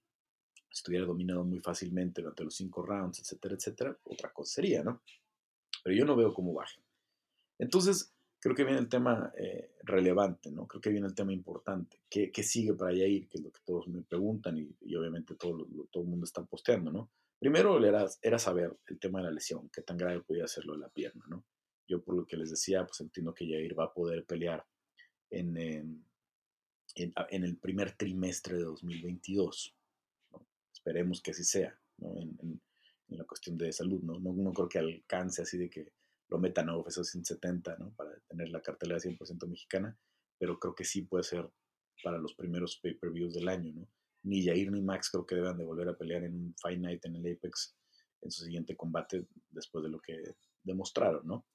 [0.69, 4.83] si te hubiera dominado muy fácilmente durante los 5 rounds, etcétera, etcétera, otra cosa sería,
[4.83, 5.01] ¿no?
[5.83, 6.81] Pero yo no veo cómo baje.
[7.59, 10.67] Entonces, creo que viene el tema eh, relevante, ¿no?
[10.67, 12.01] Creo que viene el tema importante.
[12.09, 13.27] ¿Qué, ¿Qué, sigue para ir?
[13.27, 16.91] Que es lo que todos me preguntan y, obviamente todo, todo el mundo está posteando,
[16.91, 17.11] ¿no?
[17.39, 20.73] Primero era, era saber el tema de la lesión, qué tan grave podía ser lo
[20.73, 21.45] de la pierna, ¿no?
[21.87, 24.65] Yo por lo que les decía, pues entiendo que Yair va a poder pelear
[25.29, 26.05] en, en,
[26.95, 29.75] en, el primer trimestre de 2022.
[30.31, 30.47] ¿no?
[30.71, 32.15] Esperemos que así sea, ¿no?
[32.21, 32.61] En,
[33.11, 34.19] en la cuestión de salud, ¿no?
[34.19, 35.91] No, creo que alcance así de que
[36.29, 37.93] lo metan a UFC 170, ¿no?
[37.93, 39.97] Para tener la cartelera 100% mexicana,
[40.39, 41.49] pero creo que sí puede ser
[42.03, 43.87] para los primeros pay-per-views del año, ¿no?
[44.23, 47.05] Ni Jair ni Max creo que deban de volver a pelear en un Fight Night
[47.05, 47.75] en el Apex
[48.21, 50.15] en su siguiente combate después de lo que
[50.63, 51.45] demostraron, ¿no?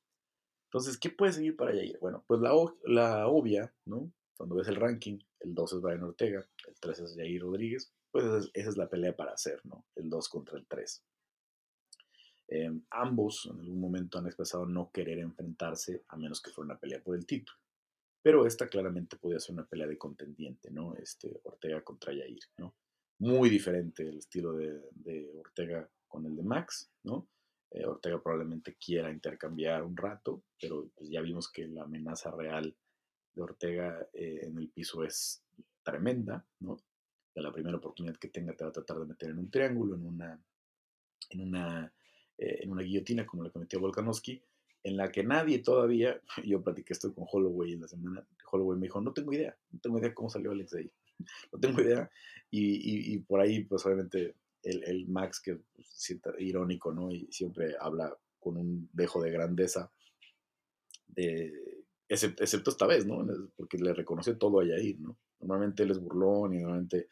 [0.67, 1.99] Entonces, ¿qué puede seguir para Jair?
[2.01, 4.13] Bueno, pues la, obvia, ¿no?
[4.37, 8.25] Cuando ves el ranking, el 2 es Brian Ortega, el 3 es Jair Rodríguez, pues
[8.25, 9.87] esa es, esa es la pelea para hacer, ¿no?
[9.95, 11.05] El 2 contra el 3.
[12.49, 16.79] Em, ambos en algún momento han expresado no querer enfrentarse a menos que fuera una
[16.79, 17.59] pelea por el título.
[18.23, 20.95] Pero esta claramente podía ser una pelea de contendiente, ¿no?
[20.95, 22.75] Este, Ortega contra Yair, ¿no?
[23.19, 27.29] Muy diferente el estilo de, Ortega con el de Max, ¿no?
[27.71, 32.77] Eh, Ortega probablemente quiera intercambiar un rato, pero pues ya vimos que la amenaza real
[33.35, 35.43] de Ortega eh, en el piso es
[35.83, 36.77] tremenda, ¿no?
[37.35, 39.97] De la primera oportunidad que tenga te va a tratar de meter en un triángulo,
[39.97, 40.41] en una,
[41.31, 41.93] en una
[42.39, 44.43] eh, en una guillotina como la que metió Volkanovski,
[44.83, 48.87] en la que nadie todavía, yo platiqué esto con Holloway en la semana, Holloway me
[48.87, 50.93] dijo, no tengo idea, no tengo idea cómo salió Alex de ahí,
[51.53, 52.11] no tengo idea,
[52.51, 57.11] y, y, por ahí pues obviamente el, el Max que pues, sienta irónico, ¿no?
[57.11, 59.91] Y siempre habla con un dejo de grandeza,
[61.09, 63.27] de, excepto, esta vez, ¿no?
[63.57, 65.17] Porque le reconoce todo a Yair, ¿no?
[65.41, 67.09] Normalmente él es burlón y normalmente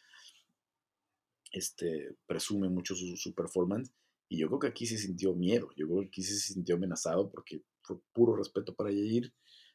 [1.50, 3.90] este, presume mucho su, su performance
[4.28, 7.30] y yo creo que aquí se sintió miedo, yo creo que aquí se sintió amenazado
[7.30, 9.32] porque fue puro respeto para Yair,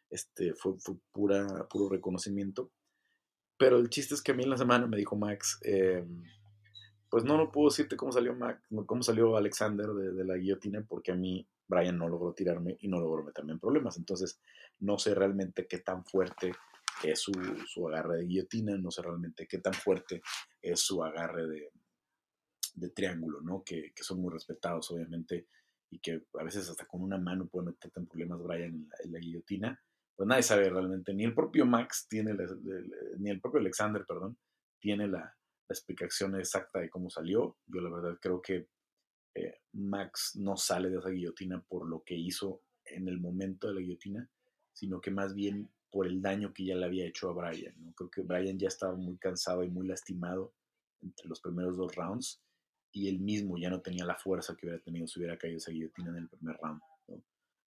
[0.09, 2.71] este, fue, fue pura, puro reconocimiento.
[3.57, 6.23] Pero el chiste es que a mí en la semana me dijo Max, em,
[7.09, 11.11] pues no, no puedo decirte cómo salió Max, cómo salió Alexander de, la guillotina, porque
[11.11, 13.97] a mí Brian no logró tirarme y no logró meterme en problemas.
[13.97, 14.39] Entonces,
[14.79, 16.53] no sé realmente qué tan fuerte
[17.03, 17.31] es su,
[17.67, 20.21] su agarre de guillotina, no sé realmente qué tan fuerte
[20.61, 21.71] es su agarre de,
[22.79, 23.63] de triángulo, ¿no?
[23.63, 25.47] Que, son muy respetados, obviamente,
[25.89, 29.19] y que a veces hasta con una mano puede meterte en problemas Brian en la,
[29.19, 29.81] guillotina.
[30.15, 32.35] Pues nadie sabe realmente, ni el propio Max tiene,
[33.17, 34.37] ni el propio Alexander, perdón,
[34.79, 35.35] tiene la,
[35.71, 37.57] explicación exacta de cómo salió.
[37.67, 38.67] Yo la verdad creo que
[39.35, 43.75] eh, Max no sale de esa guillotina por lo que hizo en el momento de
[43.75, 44.27] la guillotina,
[44.73, 47.75] sino que más bien por el daño que ya le había hecho a Brian.
[47.83, 47.93] ¿no?
[47.93, 50.53] Creo que Brian ya estaba muy cansado y muy lastimado
[51.01, 52.41] entre los primeros dos rounds
[52.91, 55.71] y él mismo ya no tenía la fuerza que hubiera tenido si hubiera caído esa
[55.71, 56.81] guillotina en el primer round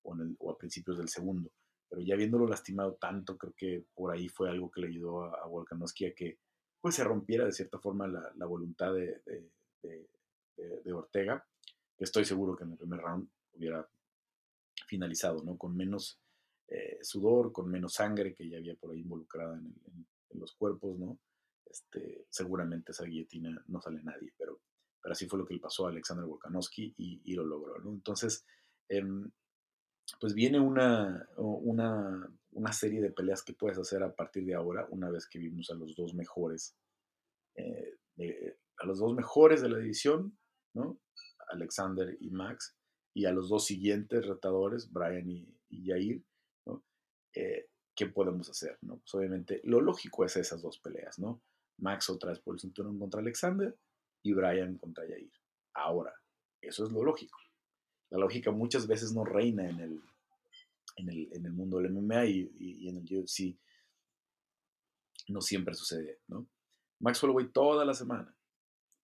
[0.04, 1.50] o, a principios del segundo.
[1.88, 5.42] Pero ya viéndolo lastimado tanto, creo que por ahí fue algo que le ayudó a,
[5.42, 6.38] a Volkanovski a que
[6.80, 9.20] pues, se rompiera de cierta forma la, voluntad de,
[9.82, 10.08] de,
[10.56, 11.46] de, Ortega,
[11.96, 13.86] que estoy seguro que en el primer round hubiera
[14.86, 15.56] finalizado, ¿no?
[15.56, 16.18] Con menos
[16.68, 19.74] eh, sudor, con menos sangre que ya había por ahí involucrada en,
[20.30, 21.18] en los cuerpos, ¿no?
[21.66, 24.60] Este, seguramente esa guillotina no sale nadie, pero
[25.02, 27.76] pero así fue lo que le pasó a Alexander Volkanovski y, lo logró.
[27.90, 28.46] Entonces,
[28.88, 29.30] em,
[30.20, 34.86] pues viene una, una, una, serie de peleas que puedes hacer a partir de ahora,
[34.90, 36.76] una vez que vimos a los dos mejores,
[37.56, 37.98] eh,
[38.78, 40.38] a los dos mejores de la división,
[40.74, 41.00] ¿no?
[41.48, 42.76] Alexander y Max,
[43.14, 46.22] y a los dos siguientes retadores, Brian y, y Jair,
[46.66, 46.84] ¿no?
[47.34, 48.78] Eh, ¿Qué podemos hacer?
[48.80, 48.98] ¿no?
[48.98, 51.42] Pues obviamente lo lógico es esas dos peleas, ¿no?
[51.78, 53.76] Max otra vez por el cinturón contra Alexander
[54.22, 55.32] y Brian contra Yair.
[55.74, 56.14] Ahora,
[56.60, 57.38] eso es lo lógico.
[58.10, 60.00] La lógica muchas veces no reina en el,
[60.96, 63.56] en el, en el mundo del MMA y, en el UFC.
[65.28, 66.46] No siempre sucede, ¿no?
[67.00, 68.36] Max Holloway toda la semana,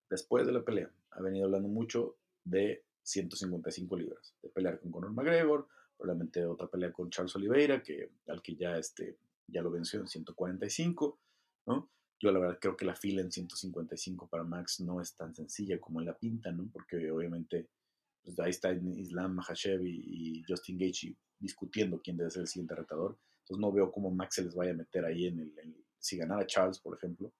[0.08, 5.12] después de la pelea, ha venido hablando mucho de 155 libras, de pelear con Conor
[5.12, 10.00] McGregor, probablemente otra pelea con Charles Oliveira, que, al que ya, este, ya lo venció
[10.00, 11.18] en 145,
[11.66, 11.90] ¿no?
[12.20, 15.78] Yo la verdad creo que la fila en 155 para Max no es tan sencilla
[15.80, 16.68] como en la pinta, ¿no?
[16.72, 17.68] Porque obviamente
[18.24, 23.18] pues ahí está Islam Mahashev y, Justin Gaethje discutiendo quién debe ser el siguiente retador.
[23.40, 26.46] Entonces no veo cómo Max se les vaya a meter ahí en el, si ganara
[26.46, 27.32] Charles, por ejemplo,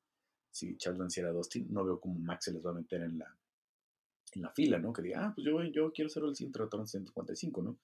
[0.51, 3.19] si Charles venciera a Dustin, no veo cómo Max se les va a meter en
[3.19, 3.37] la,
[4.33, 4.93] en la fila, ¿no?
[4.93, 7.79] Que diga, ah, pues yo, yo quiero ser el siguiente retador en 155, ¿no?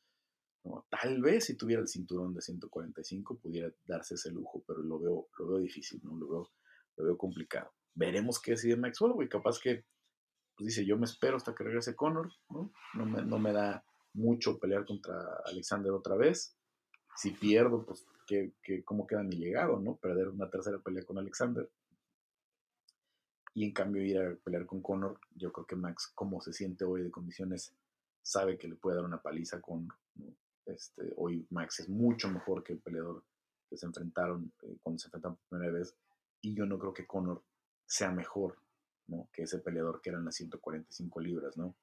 [0.65, 0.87] ¿no?
[0.89, 5.29] Tal vez si tuviera el cinturón de 145 pudiera darse ese lujo, pero lo veo,
[5.39, 6.17] lo veo difícil, ¿no?
[6.17, 6.51] Lo veo
[6.97, 7.73] lo veo complicado.
[7.95, 9.29] Veremos qué decide Max Holloway.
[9.29, 9.85] Capaz que
[10.57, 12.73] pues dice, yo me espero hasta que regrese Conor, ¿no?
[12.95, 15.15] No me, da mucho pelear contra
[15.47, 16.57] Alexander otra vez.
[17.17, 18.53] Si pierdo, pues, ¿qué,
[18.85, 19.97] cómo queda mi legado, no?
[19.97, 21.69] Perder una tercera pelea con Alexander.
[23.55, 26.85] Y en cambio ir a pelear con Conor, yo creo que Max, como se siente
[26.85, 27.75] hoy de condiciones,
[28.23, 29.89] sabe que le puede dar una paliza con
[30.67, 33.23] Este, hoy Max es mucho mejor que el peleador
[33.69, 35.95] que se enfrentaron eh, cuando se enfrentaron por primera vez
[36.45, 37.43] y yo no creo que Conor
[37.87, 38.59] sea mejor
[39.07, 39.29] ¿no?
[39.33, 41.75] que ese peleador que eran las 145 libras, ¿no?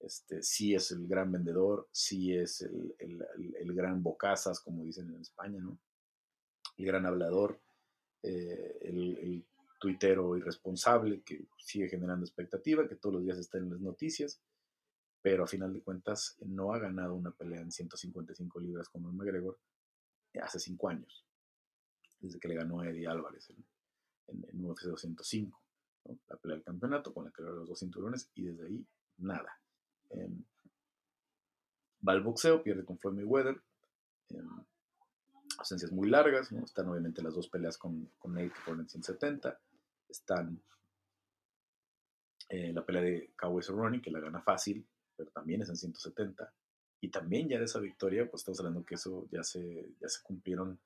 [0.00, 5.20] Este, sí es el gran vendedor, sí es el, el, gran bocazas, como dicen en
[5.20, 5.78] España, ¿no?
[6.76, 7.60] El gran hablador,
[8.22, 9.44] eh, el,
[9.80, 14.40] tuitero irresponsable que sigue generando expectativa, que todos los días está en las noticias,
[15.22, 19.56] pero a final de cuentas no ha ganado una pelea en 155 libras con McGregor
[20.42, 21.24] hace cinco años,
[22.18, 23.52] desde que le ganó a Eddie Álvarez
[24.28, 25.60] en, UFC 205,
[26.28, 28.86] la pelea del campeonato con la que los dos cinturones y desde ahí
[29.18, 29.60] nada.
[30.10, 30.44] Em,
[32.06, 33.60] Va al boxeo, pierde con Floyd Mayweather.
[34.30, 34.42] Eh,
[35.58, 36.64] ausencias muy largas, ¿no?
[36.64, 39.58] Están obviamente las dos peleas con, con Nate que fueron en 170.
[40.08, 40.62] Están
[42.48, 44.86] eh, la pelea de Cowboy Cerrone, que la gana fácil,
[45.16, 46.52] pero también es en 170.
[47.00, 50.22] Y también ya de esa victoria, pues estamos hablando que eso ya se, ya se
[50.22, 50.78] cumplieron,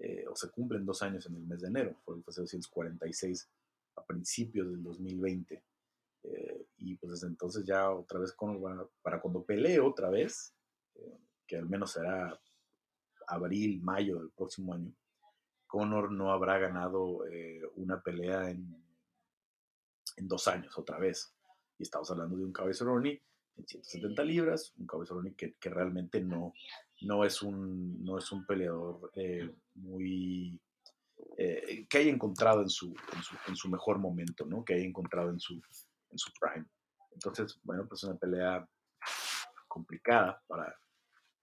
[0.00, 1.96] eh, o se cumplen dos años en el mes de enero.
[2.04, 3.48] Fue el 246
[3.96, 5.62] a principios del 2020.
[6.22, 10.54] Eh, y pues desde entonces ya otra vez Conor va, para cuando pelee otra vez,
[11.46, 12.38] que al menos será
[13.26, 14.92] abril, mayo del próximo año,
[15.66, 17.20] Conor no habrá ganado
[17.76, 18.80] una pelea en
[20.20, 21.34] en dos años otra vez.
[21.78, 23.20] Y estamos hablando de un cabezoroni
[23.56, 26.52] en 170 libras, un cabezoroni que, que realmente no,
[27.02, 30.60] no, es un, no es un peleador eh, muy...
[31.36, 32.94] Eh, que haya encontrado en su,
[33.46, 34.64] en su, mejor momento, ¿no?
[34.64, 36.66] Que haya encontrado en su, en su prime.
[37.12, 38.66] Entonces, bueno, pues una pelea
[39.68, 40.74] complicada para,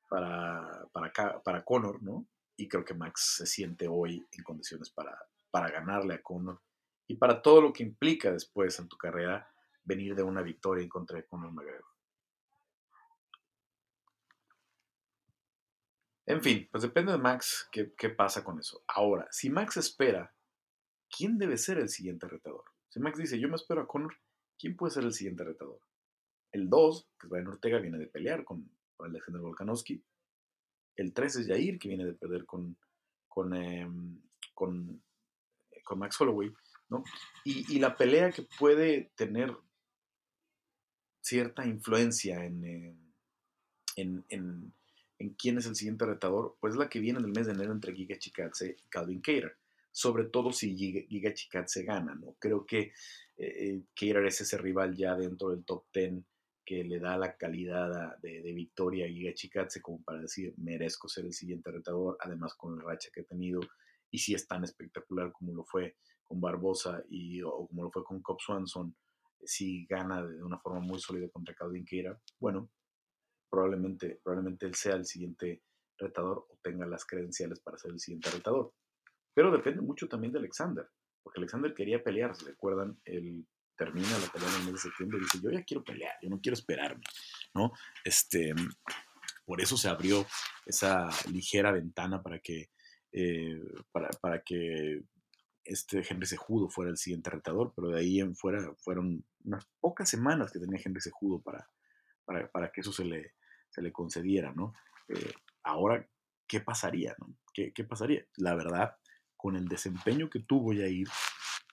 [0.10, 2.28] para, para, para Conor, ¿no?
[2.58, 5.17] Y creo que Max se siente hoy en condiciones para,
[5.52, 6.62] para ganarle a Conor
[7.08, 9.50] y para todo lo que implica después en tu carrera
[9.84, 11.96] venir de una victoria en contra de Conor McGregor.
[16.28, 18.84] En fin, pues depende de Max qué, qué, pasa con eso.
[18.88, 20.36] Ahora, si Max espera,
[21.10, 22.66] ¿quién debe ser el siguiente retador?
[22.90, 24.13] Si Max dice, yo me espero a Conor,
[24.60, 25.80] ¿quién puede ser el siguiente retador?
[26.52, 30.04] El 2, que es Brian Ortega, viene de pelear con, Alexander Volkanovski.
[30.96, 32.78] El 3 es Jair, que viene de perder con,
[33.28, 34.22] con, em,
[34.54, 35.04] con,
[35.84, 36.52] con Max Holloway.
[37.44, 39.56] Y, la pelea que puede tener
[41.22, 42.96] cierta influencia eh,
[43.98, 44.74] en, en,
[45.38, 47.71] quién es el siguiente retador, pues es la que viene en el mes de enero
[47.71, 49.58] entre Giga Chikadze y Calvin Cater.
[49.91, 51.34] Sobre todo si Giga, Giga
[51.86, 52.36] gana, ¿no?
[52.39, 52.91] Creo que
[53.38, 56.23] eh, es ese rival ya dentro del top 10
[56.63, 61.25] que le da la calidad de, victoria a Giga Chikadze como para decir, merezco ser
[61.25, 63.62] el siguiente retador, además con la racha que ha tenido,
[64.12, 68.03] y si es tan espectacular como lo fue con Barbosa y, o como lo fue
[68.03, 68.93] con Cobb Swanson,
[69.45, 72.69] si gana de una forma muy sólida contra Calvin Keira, bueno,
[73.49, 75.63] probablemente, probablemente él sea el siguiente
[75.97, 78.73] retador o tenga las credenciales para ser el siguiente retador.
[79.33, 80.88] Pero depende mucho también de Alexander,
[81.23, 83.45] porque Alexander quería pelear, si recuerdan, él
[83.77, 86.29] termina la pelea en el mes de septiembre y dice, yo ya quiero pelear, yo
[86.29, 87.03] no quiero esperarme,
[87.53, 87.71] ¿no?
[88.03, 88.53] Este,
[89.45, 90.25] por eso se abrió
[90.65, 92.71] esa ligera ventana para que,
[93.12, 95.03] eh, para, para que
[95.63, 100.10] este Henry Sejudo fuera el siguiente retador, pero de ahí en fuera fueron unas pocas
[100.10, 101.69] semanas que tenía Henry Sejudo para,
[102.51, 103.33] para, que eso se le,
[103.69, 104.73] se le concediera, ¿no?
[105.10, 106.08] Eh, ahora,
[106.47, 107.36] ¿qué pasaría, no?
[107.53, 108.23] ¿Qué, pasaría?
[108.38, 108.95] La verdad,
[109.36, 111.08] con el desempeño que tuvo Yair,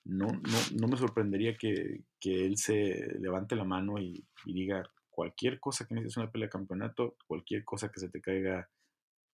[0.04, 5.87] no, no, no me sorprendería que, él se levante la mano y, diga cualquier cosa
[5.87, 8.68] que necesites una pelea de campeonato, cualquier cosa que se te caiga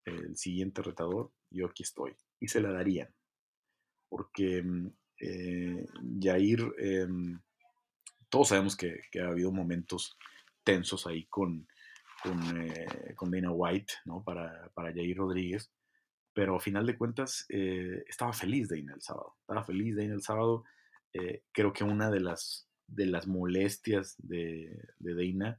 [0.04, 2.16] el siguiente retador, yo aquí estoy.
[2.40, 3.08] Y se la darían
[4.10, 4.86] porque mm,
[5.20, 5.86] eh,
[6.20, 7.40] Jair, em,
[8.28, 10.18] todos sabemos que, ha habido momentos
[10.62, 11.66] tensos ahí con,
[12.22, 14.22] con, eh, White, ¿no?
[14.22, 15.70] Para, para Jair Rodríguez,
[16.32, 20.22] pero a final de cuentas eh, estaba feliz Dana el sábado, estaba feliz Dana el
[20.22, 20.64] sábado.
[21.52, 25.56] creo que una de las, de las molestias de, de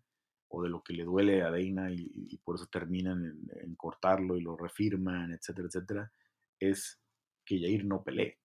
[0.48, 3.24] o de lo que le duele a Dana y, por eso terminan
[3.62, 6.12] en, cortarlo y lo refirman, etcétera, etcétera,
[6.60, 7.00] es
[7.46, 8.42] que Jair no pelee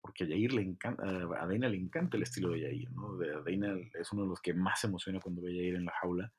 [0.00, 3.16] porque a Jair le encanta, a Dana le encanta el estilo de Jair, ¿no?
[3.16, 5.92] Dana es uno de los que más se emociona cuando ve a Jair en la
[6.00, 6.32] jaula.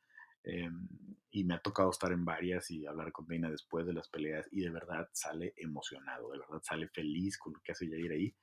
[0.44, 0.88] Em,
[1.32, 4.48] y me ha tocado estar en varias y hablar con Dana después de las peleas
[4.52, 8.36] y de verdad sale emocionado, de verdad sale feliz con lo que hace Jair ahí.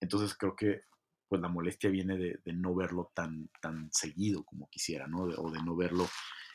[0.00, 0.82] Entonces creo que
[1.28, 5.76] pues la molestia viene de, no verlo tan, tan seguido como quisiera, o de no
[5.76, 6.08] verlo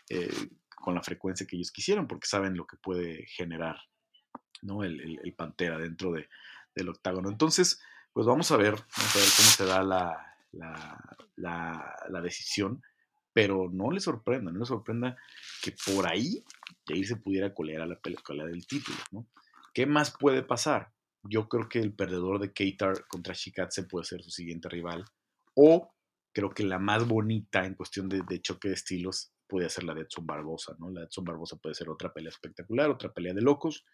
[0.09, 0.31] eh,
[0.75, 3.77] con la frecuencia que ellos quisieran, porque saben lo que puede generar,
[4.61, 4.83] ¿no?
[4.83, 6.29] El, el, Pantera dentro de,
[6.75, 7.29] del octágono.
[7.29, 7.81] Entonces,
[8.13, 9.83] pues vamos a ver, vamos a ver cómo se da
[11.35, 12.81] la, decisión,
[13.33, 15.17] pero no le sorprenda, no le sorprenda
[15.61, 16.43] que por ahí
[16.87, 19.27] Jair se pudiera colear a la pelea del título, ¿no?
[19.73, 20.91] ¿Qué más puede pasar?
[21.23, 25.05] Yo creo que el perdedor de Keitar contra Shikatse puede ser su siguiente rival,
[25.53, 25.93] o
[26.33, 30.01] creo que la más bonita en cuestión de, choque de estilos puede ser la de
[30.01, 30.89] Edson Barbosa, ¿no?
[30.89, 33.85] La de Edson Barbosa puede ser otra pelea espectacular, otra pelea de locos,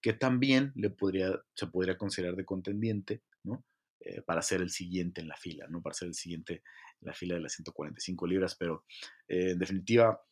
[0.00, 3.64] que también le podría, se podría considerar de contendiente, ¿no?
[4.00, 5.80] Eh, para ser el siguiente en la fila, ¿no?
[5.80, 6.62] Para ser el siguiente
[7.00, 8.84] en la fila de las 145 libras, pero
[9.26, 10.22] eh, en definitiva,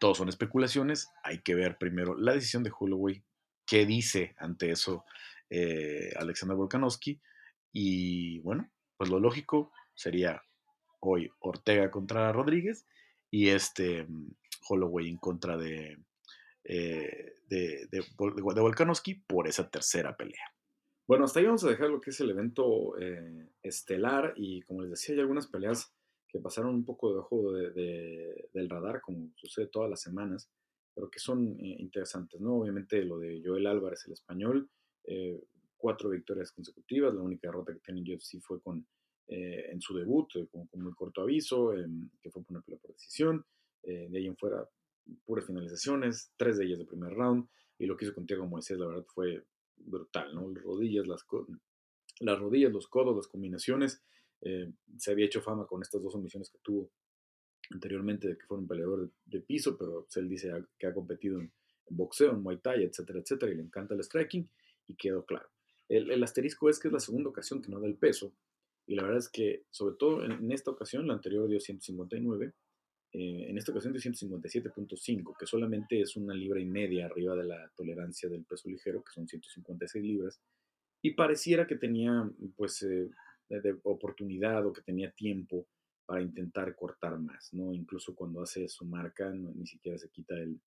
[0.00, 3.24] todos son especulaciones, hay que ver primero la decisión de Holloway,
[3.64, 5.04] qué dice ante eso
[5.48, 7.22] eh, Alexander Volkanovski,
[7.72, 10.42] y bueno, pues lo lógico sería
[11.00, 12.84] hoy Ortega contra Rodríguez,
[13.30, 14.06] y este
[14.68, 15.98] Holloway en contra de,
[16.64, 20.52] de, de, Volkanovski por esa tercera pelea.
[21.08, 24.82] Bueno, hasta ahí vamos a dejar lo que es el evento eh, estelar y como
[24.82, 25.90] les decía, hay algunas peleas
[26.28, 30.50] que pasaron un poco debajo de, del radar, como sucede todas las semanas,
[30.94, 32.56] pero que son eh, interesantes, ¿no?
[32.56, 34.68] Obviamente lo de Joel Álvarez, el español,
[35.78, 38.86] cuatro victorias consecutivas, la única derrota que tiene en UFC fue con,
[39.28, 43.46] en su debut, con, muy corto aviso, em, que fue por una pelea por decisión,
[43.82, 44.68] de ahí en fuera
[45.24, 47.48] puras finalizaciones, tres de ellas de primer round,
[47.78, 49.46] y lo que hizo con Tiago Moisés, la verdad, fue
[49.88, 50.48] brutal, ¿no?
[50.48, 51.26] Las rodillas, las,
[52.20, 54.02] las rodillas, los codos, las combinaciones.
[54.40, 56.92] Eh, se había hecho fama con estas dos omisiones que tuvo
[57.70, 61.52] anteriormente de que fue un peleador de, piso, pero él dice que ha competido en,
[61.90, 64.48] boxeo, en Muay Thai, etcétera, etcétera, y le encanta el striking,
[64.86, 65.48] y quedó claro.
[65.88, 68.34] El, asterisco es que es la segunda ocasión que no da el peso,
[68.86, 72.54] y la verdad es que, sobre todo en, en esta ocasión, la anterior dio 159,
[73.12, 77.44] eh, en esta ocasión de 157.5, que solamente es una libra y media arriba de
[77.44, 80.40] la tolerancia del peso ligero, que son 156 libras,
[81.02, 83.08] y pareciera que tenía pues eh,
[83.84, 85.66] oportunidad o que tenía tiempo
[86.04, 87.72] para intentar cortar más, ¿no?
[87.72, 90.60] Incluso cuando hace su marca, ni siquiera se quita el,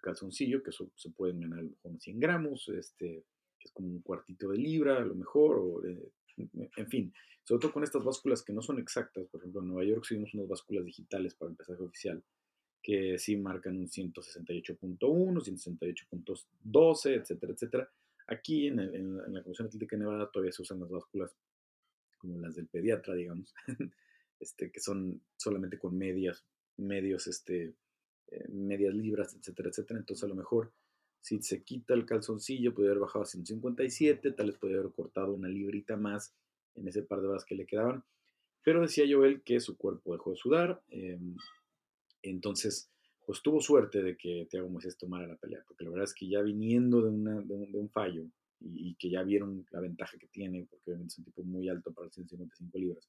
[0.00, 3.24] calzoncillo, que eso se pueden ganar a lo mejor 100 gramos, este,
[3.58, 7.12] que es como un cuartito de libra a lo mejor, o, eh, en fin,
[7.44, 9.26] sobre todo con estas básculas que no son exactas.
[9.26, 12.22] Por ejemplo, en Nueva York seguimos unas básculas digitales para el oficial
[12.82, 17.88] que sí marcan un 168.1, 168.12, etcétera, etcétera.
[18.26, 21.34] Aquí en, en, la Comisión Atlética de Nevada todavía se usan las básculas
[22.18, 23.54] como las del pediatra, digamos,
[24.40, 26.44] este, que son solamente con medias,
[26.76, 27.74] medios, este,
[28.28, 30.00] eh, medias libras, etcétera, etcétera.
[30.00, 30.72] Entonces a lo mejor
[31.22, 35.32] si se quita el calzoncillo, puede haber bajado a 157, tal vez puede haber cortado
[35.32, 36.34] una librita más
[36.74, 38.04] en ese par de horas que le quedaban.
[38.64, 40.82] Pero decía Joel que su cuerpo dejó de sudar.
[40.88, 41.36] Em,
[42.22, 42.90] entonces,
[43.24, 46.28] pues tuvo suerte de que Thiago Moisés tomara la pelea, porque la verdad es que
[46.28, 48.24] ya viniendo de, un, fallo
[48.58, 51.92] y, que ya vieron la ventaja que tiene, porque obviamente es un tipo muy alto
[51.92, 53.08] para 155 libras,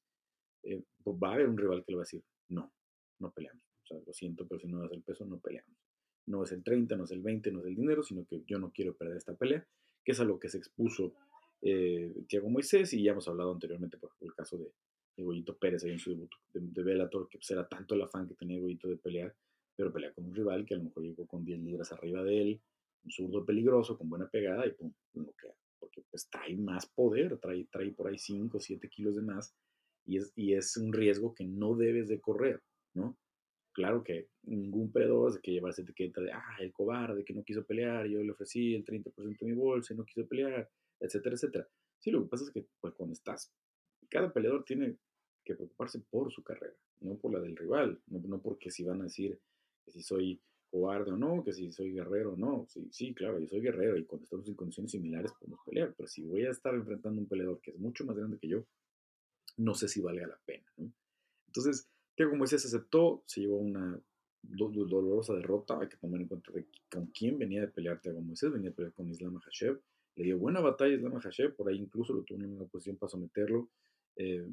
[0.63, 2.71] eh, pues va a haber un rival que le va a decir, no,
[3.17, 3.63] no peleamos.
[3.83, 5.82] O sea, lo siento, pero si no das el peso, no peleamos
[6.25, 8.59] no es el 30, no es el 20, no es el dinero, sino que yo
[8.59, 9.65] no quiero perder esta pelea,
[10.03, 11.13] que es a lo que se expuso
[11.61, 14.71] eh, Tiago Moisés, y ya hemos hablado anteriormente, por ejemplo, el caso de,
[15.17, 18.27] de Pérez ahí en su debut de, de Bellator, que pues, era tanto el afán
[18.27, 19.33] que tenía Goyito de pelear,
[19.75, 22.41] pero pelea con un rival que a lo mejor llegó con 10 libras arriba de
[22.41, 22.61] él,
[23.03, 27.37] un zurdo peligroso, con buena pegada, y pum, no queda, porque pues trae más poder,
[27.39, 29.55] trae, trae por ahí 5 o 7 kilos de más,
[30.05, 32.61] y es, y es un riesgo que no debes de correr,
[32.93, 33.17] ¿no?
[33.73, 37.43] Claro que ningún peleador de que llevar esa etiqueta de, ah, el cobarde que no
[37.43, 40.69] quiso pelear, yo le ofrecí el 30% de mi bolsa y no quiso pelear,
[40.99, 41.67] etcétera, etcétera.
[41.99, 43.51] Sí, lo que pasa es que pues, cuando estás,
[44.09, 44.97] cada peleador tiene
[45.43, 49.05] que preocuparse por su carrera, no por la del rival, no, porque si van a
[49.05, 49.39] decir
[49.83, 52.65] que si soy cobarde o no, que si soy guerrero o no.
[52.67, 56.07] Sí, sí, claro, yo soy guerrero y cuando estamos en condiciones similares podemos pelear, pero
[56.07, 58.65] si voy a estar enfrentando a un peleador que es mucho más grande que yo,
[59.57, 60.65] no sé si valga la pena.
[60.77, 60.91] ¿no?
[61.47, 63.99] Entonces, como Moisés aceptó, se llevó una
[64.41, 65.79] dolorosa derrota.
[65.79, 66.51] Hay que tomar en cuenta
[66.91, 68.51] con quién venía de pelear Thiago Moisés.
[68.51, 69.79] Venía de pelear con Islam Hashem.
[70.15, 71.55] Le dio buena batalla a Islam Hashem.
[71.55, 73.69] Por ahí incluso lo tuvo en una posición para someterlo.
[74.15, 74.45] Eh,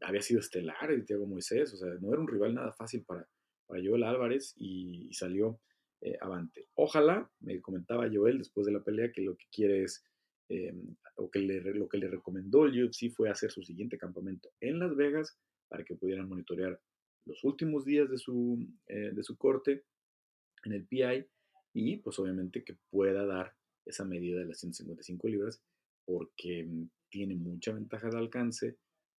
[0.00, 1.72] había sido estelar el Thiago Moisés.
[1.74, 3.26] O sea, no era un rival nada fácil para,
[3.66, 5.60] para Joel Álvarez y, salió
[6.00, 6.68] eh, avante.
[6.74, 10.04] Ojalá, me comentaba Joel después de la pelea, que lo que quiere es,
[10.48, 10.74] eh,
[11.16, 14.78] o que le, lo que le recomendó el UFC fue hacer su siguiente campamento en
[14.78, 15.38] Las Vegas
[15.74, 16.80] para que pudieran monitorear
[17.26, 19.82] los últimos días de su, eh, de su corte
[20.64, 21.26] en el PI
[21.72, 25.60] y pues obviamente que pueda dar esa medida de las 155 libras
[26.04, 28.76] porque mm, tiene mucha ventaja de alcance,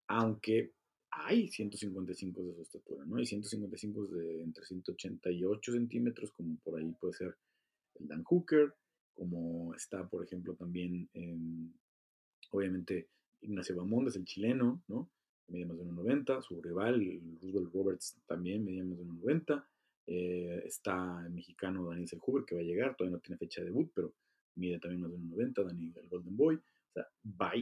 [0.08, 0.72] aunque
[1.12, 3.18] hay 155 de su estatura, ¿no?
[3.18, 7.36] Hay 155 de entre 188 centímetros, como por ahí puede ser
[7.95, 8.74] el Dan Hooker,
[9.14, 11.10] como está, por ejemplo, también,
[12.51, 13.10] obviamente,
[13.41, 15.10] Ignacio Bamondes, el chileno, ¿no?
[15.48, 16.41] Medía más de 1,90.
[16.41, 19.66] Su rival, Roosevelt Roberts, también medía más de 1,90.
[20.08, 23.68] Eh, está el mexicano Daniel Selhuber, que va a llegar, todavía no tiene fecha de
[23.68, 24.14] debut, pero
[24.56, 25.64] mide también más de 1,90.
[25.66, 26.56] Daniel el Golden Boy.
[26.56, 27.08] O sea,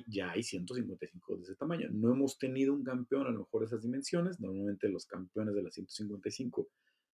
[0.08, 1.90] ya hay 155 de ese tamaño.
[1.92, 4.40] No hemos tenido un campeón a lo mejor de esas dimensiones.
[4.40, 6.68] Normalmente los campeones de las 155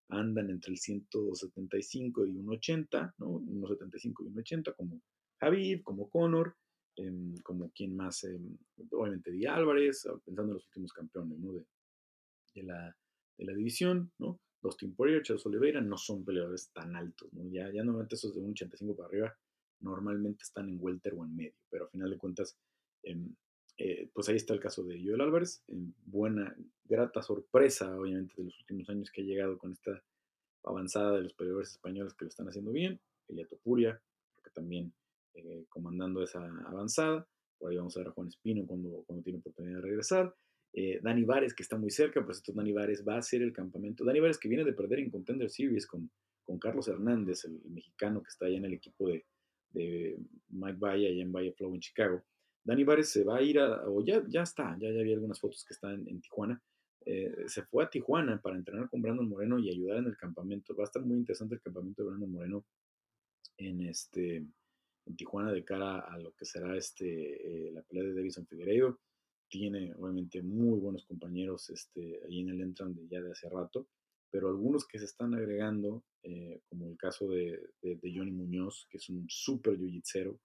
[0.09, 3.39] andan entre el 175 y 1,80, ¿no?
[3.39, 5.01] 1,75 y 1,80, como
[5.39, 6.55] Javid, como Conor.
[6.97, 8.57] Em, como quien más, em,
[8.91, 11.37] obviamente Di Álvarez, ah, pensando en los últimos campeones
[12.55, 12.97] de, la,
[13.37, 14.39] de la división, ¿no?
[14.63, 17.47] Dustin Poirier, Charles Oliveira, no son peleadores tan altos, ¿no?
[17.51, 19.37] Ya, ya normalmente esos de un 85 para arriba
[19.79, 22.57] normalmente están en welter o en medio, pero a final de cuentas,
[23.03, 23.35] em,
[23.77, 25.63] eh, pues ahí está el caso de Joel Álvarez,
[26.03, 30.03] buena, grata sorpresa, obviamente, de los últimos años que ha llegado con esta
[30.63, 32.99] avanzada de los peleadores españoles que lo están haciendo bien.
[33.27, 34.01] Elia Topuria,
[34.43, 34.91] que también
[35.37, 37.27] eh, comandando esa avanzada.
[37.57, 40.33] Por ahí vamos a ver a Juan Espino cuando, cuando tiene oportunidad de regresar.
[40.73, 43.53] Eh, Dani Vares, que está muy cerca, pues esto Dani Vares va a ser el
[43.53, 44.05] campamento.
[44.05, 46.11] Dani Vares que viene de perder en Contender Series con,
[46.43, 49.25] con Carlos Hernández, el, mexicano que está allá en el equipo de,
[49.71, 50.19] de
[50.49, 52.23] Mike Valle, allá en Valle Flow en Chicago.
[52.63, 55.39] Dani Vares se va a ir a, o ya, ya está, ya, ya vi algunas
[55.39, 56.61] fotos que están en, Tijuana.
[57.05, 60.75] Eh, se fue a Tijuana para entrenar con Brandon Moreno y ayudar en el campamento.
[60.75, 62.65] Va a estar muy interesante el campamento de Brandon Moreno
[63.57, 64.45] en este
[65.07, 68.99] en Tijuana de cara a lo que será este, eh, la pelea de Davison Figueiredo.
[69.49, 73.87] Tiene obviamente muy buenos compañeros este, ahí en el Entran de ya de hace rato,
[74.29, 78.97] pero algunos que se están agregando, eh, como el caso de, de, Johnny Muñoz, que
[78.97, 80.39] es un súper jiu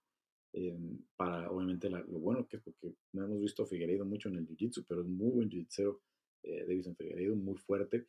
[0.55, 0.79] eh,
[1.17, 4.47] para obviamente lo bueno que es porque no hemos visto a Figueiredo mucho en el
[4.47, 5.99] jiu-jitsu, pero es muy buen jiu-jitsu,
[6.45, 8.07] eh, Davison Figueiredo, muy fuerte,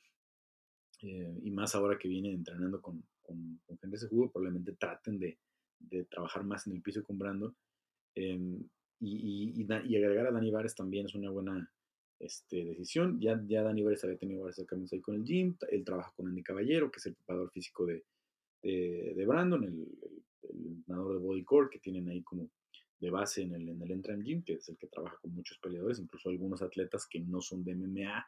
[1.01, 5.37] y más ahora que viene entrenando con, con, con gente de jugo, probablemente traten de,
[5.89, 7.55] de trabajar más en el piso con Brandon.
[8.15, 8.63] Em,
[8.99, 11.69] y, y, agregar a Dani Vares también es una buena
[12.19, 13.19] este, decisión.
[13.19, 15.57] Ya, ya Dani Vares había tenido varios acercamientos ahí con el gym.
[15.69, 18.03] Él trabaja con Andy Caballero, que es el preparador físico de,
[18.61, 19.87] de, Brandon, el,
[20.43, 22.49] el, entrenador de bodycore que tienen ahí como
[22.99, 25.57] de base en el, en el Entram Gym, que es el que trabaja con muchos
[25.59, 28.25] peleadores, incluso algunos atletas que no son de MMA.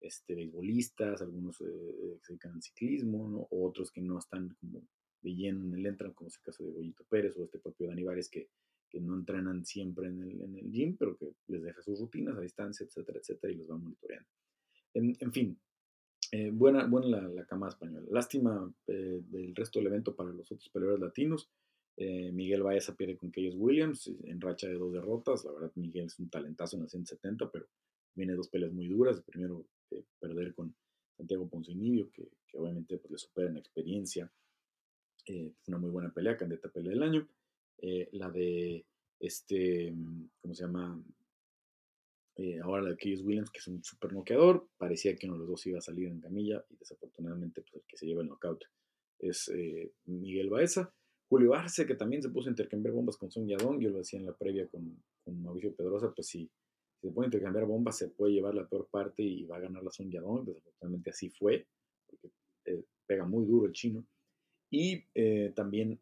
[0.00, 3.48] Este, beisbolistas, algunos eh, que se dedican al ciclismo, ¿no?
[3.50, 4.82] otros que no están como
[5.28, 8.48] el entran, como es el caso de Goyito Pérez o este propio Dani Vares, que,
[8.88, 12.36] que no entrenan siempre en el, en el, gym, pero que les deja sus rutinas
[12.36, 14.28] a distancia, etcétera, etcétera, y los va monitoreando.
[14.94, 15.58] En, en fin,
[16.32, 18.06] eh, buena, buena la, la, cama española.
[18.10, 21.50] Lástima eh, del resto del evento para los otros peleadores latinos.
[21.96, 25.44] Eh, Miguel Baeza pierde con Keyes Williams en racha de dos derrotas.
[25.44, 27.66] La verdad, Miguel es un talentazo en la 170, pero
[28.14, 29.22] viene dos peleas muy duras.
[29.22, 29.66] Primero,
[30.18, 30.74] perder con
[31.16, 34.30] Santiago Poncinibio, que, que obviamente pues, le supera en experiencia
[35.26, 37.28] eh, una muy buena pelea, candidata pelea del año.
[37.78, 38.86] Eh, la de
[39.18, 39.92] este,
[40.40, 41.02] ¿cómo se llama?
[42.36, 44.68] Eh, ahora la de Keyes Williams, que es un super noqueador.
[44.76, 47.82] Parecía que uno de los dos iba a salir en camilla y desafortunadamente pues, el
[47.88, 48.64] que se lleva el knockout
[49.18, 49.50] es
[50.04, 50.92] Miguel Baeza.
[51.28, 54.20] Julio Arce, que también se puso a intercambiar bombas con Son Yadong, yo lo decía
[54.20, 56.48] en la previa con, con Mauricio Pedrosa, pues si,
[57.00, 59.90] se puede intercambiar bombas se puede llevar la peor parte y va a ganar la
[59.90, 61.66] Son Yadong, desafortunadamente así fue,
[62.06, 62.30] porque
[63.06, 64.06] pega muy duro el chino.
[64.78, 65.98] Y eh, también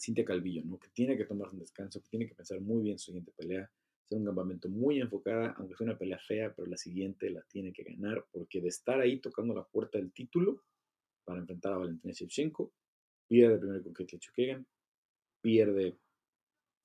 [0.00, 0.80] Cintia Calvillo, ¿no?
[0.80, 3.70] que tiene que tomarse un descanso, que tiene que pensar muy bien su siguiente pelea,
[4.04, 7.72] hacer un campamento muy enfocada, aunque sea una pelea fea, pero la siguiente la tiene
[7.72, 10.64] que ganar, porque de estar ahí tocando la puerta del título
[11.24, 12.72] para enfrentar a Valentina Shevchenko,
[13.28, 14.66] pierde primero con Katia Chukagan,
[15.40, 15.96] pierde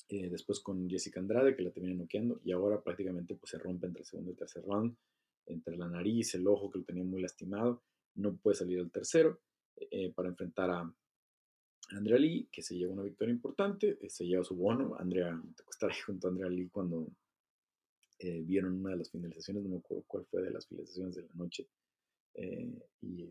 [0.10, 3.88] eh, después con Jessica Andrade, que la termina noqueando, y ahora prácticamente pues, se rompe
[3.88, 4.96] entre el segundo y tercer round,
[5.48, 7.82] entre la nariz, el ojo que lo tenía muy lastimado,
[8.14, 9.42] no puede salir al tercero,
[9.92, 10.94] eh, para enfrentar a
[11.92, 14.96] Andrea Lee, que se lleva una victoria importante, eh, se lleva su bono.
[14.98, 17.08] Andrea, estar ahí junto a Andrea Lee cuando
[18.20, 21.24] eh, vieron una de las finalizaciones, no me acuerdo cuál fue de las finalizaciones de
[21.24, 21.68] la noche.
[23.02, 23.28] y,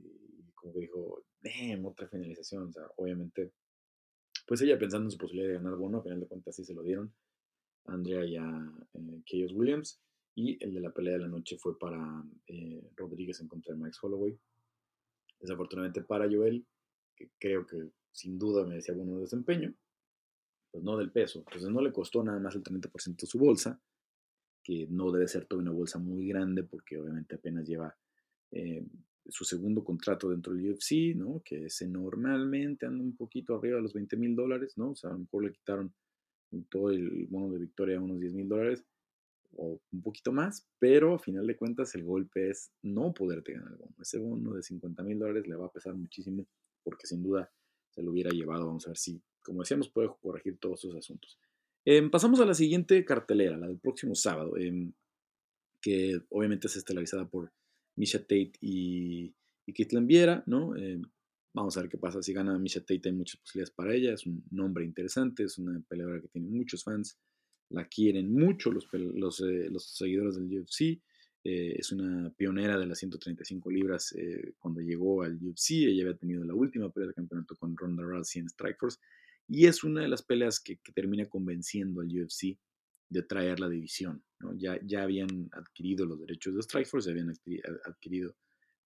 [0.55, 2.69] como que dijo, damn, otra finalización.
[2.69, 3.53] O sea, obviamente,
[4.47, 6.75] pues ella pensando en su posibilidad de ganar bono, a final de cuentas sí se
[6.75, 7.15] lo dieron.
[7.85, 10.01] Andrea y a eh, Williams.
[10.35, 12.25] Y el de la pelea de la noche fue para
[12.95, 14.39] Rodríguez en contra de Max Holloway.
[15.41, 16.67] Desafortunadamente para Joel,
[17.15, 19.75] que creo que sin duda me decía bueno desempeño,
[20.71, 21.41] pues no del peso.
[21.41, 23.81] Entonces no le costó nada más el 30% su bolsa,
[24.63, 27.97] que no debe ser toda una bolsa muy grande porque obviamente apenas lleva
[28.51, 28.85] eh,
[29.29, 31.43] su segundo contrato dentro del UFC, ¿no?
[31.45, 34.91] Que ese normalmente anda un poquito arriba de los 20 mil dólares, ¿no?
[34.91, 35.93] O sea, a lo mejor le quitaron
[36.71, 38.85] todo el bono de victoria a unos 10 mil dólares
[39.59, 43.73] o un poquito más, pero a final de cuentas el golpe es no poderte ganar
[43.73, 43.95] el bono.
[44.01, 46.47] Ese bono de 50 mil dólares le va a pesar muchísimo
[46.85, 47.51] porque sin duda
[47.91, 48.67] se lo hubiera llevado.
[48.67, 51.39] Vamos a ver si, como decíamos, puede corregir todos esos asuntos.
[51.85, 54.93] Em, pasamos a la siguiente cartelera, la del próximo sábado, em,
[55.83, 57.53] que obviamente es estelarizada por
[57.97, 59.35] Misha Tate y,
[59.67, 60.77] y Kitlan Viera, ¿no?
[60.77, 61.03] Em,
[61.53, 62.23] vamos a ver qué pasa.
[62.23, 64.15] Si gana Misha Tate hay muchas posibilidades para ella.
[64.15, 67.19] Es un nombre interesante, es una peleadora que tiene muchos fans
[67.71, 71.01] la quieren mucho los, eh, los seguidores del UFC.
[71.45, 75.71] Eh, es una pionera de las 135 libras eh, cuando llegó al UFC.
[75.71, 78.99] Ella había tenido la última pelea de campeonato con Ronda Rousey en Strikeforce.
[79.47, 82.59] Y es una de las peleas que, termina convenciendo al UFC
[83.11, 84.23] de traer la división.
[84.57, 87.35] Ya, ya habían adquirido los derechos de Strikeforce, ya habían
[87.87, 88.37] adquirido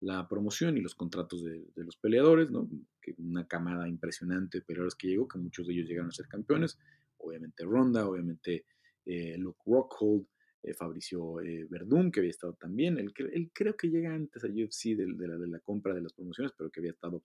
[0.01, 2.69] la promoción y los contratos de, de, los peleadores, ¿no?
[3.01, 6.27] que una camada impresionante de peleadores que llegó, que muchos de ellos llegaron a ser
[6.29, 6.79] campeones
[7.23, 8.67] obviamente Ronda, obviamente
[9.05, 10.27] eh, Luke Rockhold,
[10.63, 13.13] eh, Fabricio eh, Verdún, que había estado también, él,
[13.53, 16.71] creo que llega antes a UFC de, la, de, la, compra de las promociones, pero
[16.71, 17.25] que había estado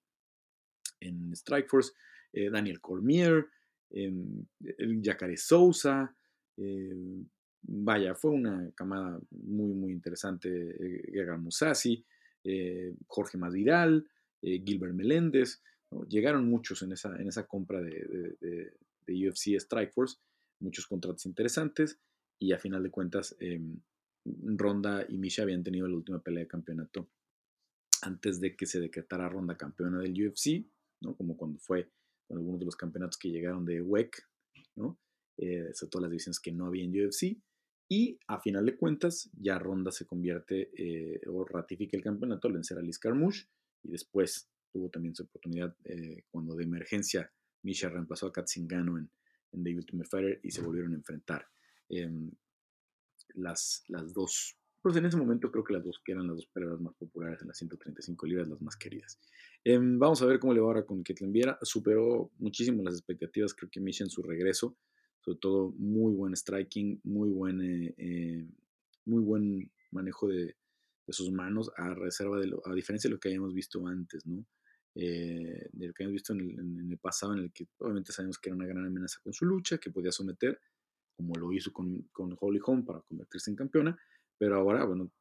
[1.00, 1.94] en Strikeforce,
[2.52, 3.48] Daniel Cormier,
[3.90, 4.46] em,
[4.78, 6.16] el Jacare Sousa,
[7.62, 10.50] vaya, fue una camada muy, muy interesante,
[11.12, 12.04] Guerra Musasi,
[13.08, 14.08] Jorge Masvidal,
[14.42, 15.62] Gilbert Meléndez,
[16.10, 18.74] llegaron muchos en esa, en esa compra de, de,
[19.08, 20.18] de UFC Strikeforce,
[20.60, 22.00] muchos contratos interesantes,
[22.40, 23.80] y a final de cuentas em,
[24.26, 27.10] Ronda y Misha habían tenido la última pelea de campeonato
[28.02, 30.66] antes de que se decretara Ronda campeona del UFC,
[31.02, 31.16] ¿no?
[31.16, 31.90] Como cuando fue
[32.28, 34.28] con algunos de los campeonatos que llegaron de WEC,
[34.76, 35.00] ¿no?
[35.38, 37.38] Eh, las divisiones que no había en UFC.
[37.90, 42.56] Y a final de cuentas, ya Ronda se convierte eh, o ratifica el campeonato al
[42.56, 43.48] vencer a Liz Carmouche
[43.84, 47.32] y después tuvo también su oportunidad eh, cuando de emergencia
[47.68, 49.10] Misha reemplazó a Katzingano en,
[49.52, 51.46] en The Ultimate Fighter y se volvieron a enfrentar.
[51.90, 52.32] Em,
[53.34, 56.48] las, las dos, pues en ese momento creo que las dos que eran las dos
[56.48, 59.20] peleas más populares en las 135 libras, las más queridas.
[59.66, 61.60] Em, vamos a ver cómo le va ahora con Ketlin Viera.
[61.62, 64.78] Superó muchísimo las expectativas, creo que Misha en su regreso,
[65.20, 68.48] sobre todo muy buen striking, muy buen, eh, eh,
[69.06, 70.56] muy buen manejo de,
[71.06, 74.26] de, sus manos, a reserva de lo, a diferencia de lo que habíamos visto antes,
[74.26, 74.46] ¿no?
[75.00, 78.12] Eh, de lo que habíamos visto en el, en el, pasado, en el que obviamente
[78.12, 80.60] sabemos que era una gran amenaza con su lucha, que podía someter,
[81.16, 83.96] como lo hizo con, con Holly Holm para convertirse en campeona,
[84.40, 85.12] pero ahora, bueno,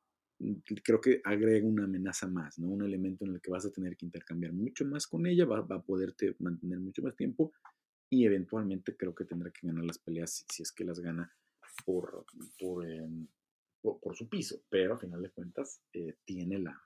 [0.83, 2.69] creo que agrega una amenaza más, ¿no?
[2.69, 5.61] Un elemento en el que vas a tener que intercambiar mucho más con ella, va,
[5.61, 7.53] va a poderte mantener mucho más tiempo
[8.09, 11.31] y eventualmente creo que tendrá que ganar las peleas si, es que las gana
[11.85, 12.25] por,
[12.59, 13.27] por, em,
[13.83, 16.81] por, su piso, pero a final de cuentas eh, tiene, la,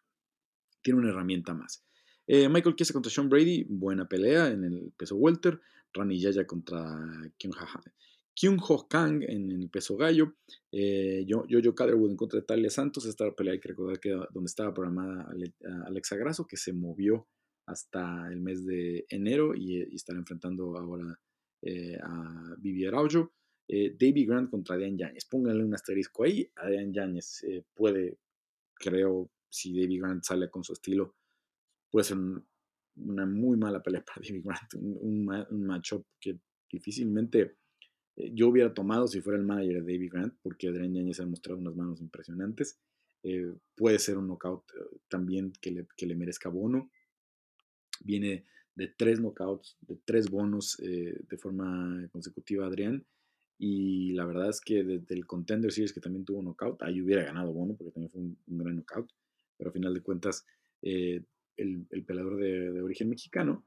[0.83, 1.85] tiene una herramienta más.
[2.33, 5.61] Eh, Michael Chiesa contra Sean Brady, buena pelea en el peso welter.
[5.93, 6.97] Rani Yaya contra
[7.37, 10.37] Kyung Ho Kang en el peso gallo,
[10.71, 14.11] eh, yo, yo, Catherwood en contra de Talia Santos, esta pelea hay que recordar que
[14.33, 15.29] donde estaba programada
[15.87, 17.27] Alexa Grasso, que se movió
[17.67, 21.19] hasta el mes de enero y, estará enfrentando ahora
[21.63, 23.33] eh, a Vivi Araujo.
[23.67, 28.19] Eh, David Grant contra Adrian Yáñez, pónganle un asterisco ahí, Adrian Yáñez eh, puede,
[28.75, 31.17] creo, si David Grant sale con su estilo,
[31.91, 32.19] puede ser
[32.97, 36.39] una muy mala pelea para David Grant, un, un, un matchup que
[36.71, 37.57] difícilmente
[38.21, 41.27] eh, yo hubiera tomado si fuera el manager de David Grant, porque Adrián Yañez ha
[41.27, 42.79] mostrado unas manos impresionantes.
[43.23, 46.91] Eh, puede ser un knockout eh, también que le, que le, merezca bono.
[48.03, 53.05] Viene de tres knockouts, de tres bonos de forma consecutiva Adrián.
[53.59, 57.23] Y la verdad es que desde el Contender Series que también tuvo knockout, ahí hubiera
[57.25, 59.11] ganado bono porque también fue un, gran knockout.
[59.59, 60.47] Pero a final de cuentas,
[61.61, 63.65] el, el, peleador de, origen mexicano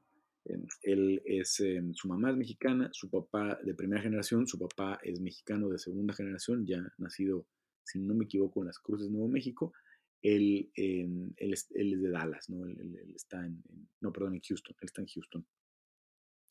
[0.82, 5.20] él es, em, su mamá es mexicana, su papá de primera generación, su papá es
[5.20, 7.46] mexicano de segunda generación, ya nacido,
[7.82, 9.72] si no me equivoco, en las Cruces, Nuevo México.
[10.20, 12.66] Él, em, él, es, él, es, de Dallas, ¿no?
[12.66, 13.62] Él, está en,
[14.00, 15.46] no, perdón, en Houston, él está en Houston,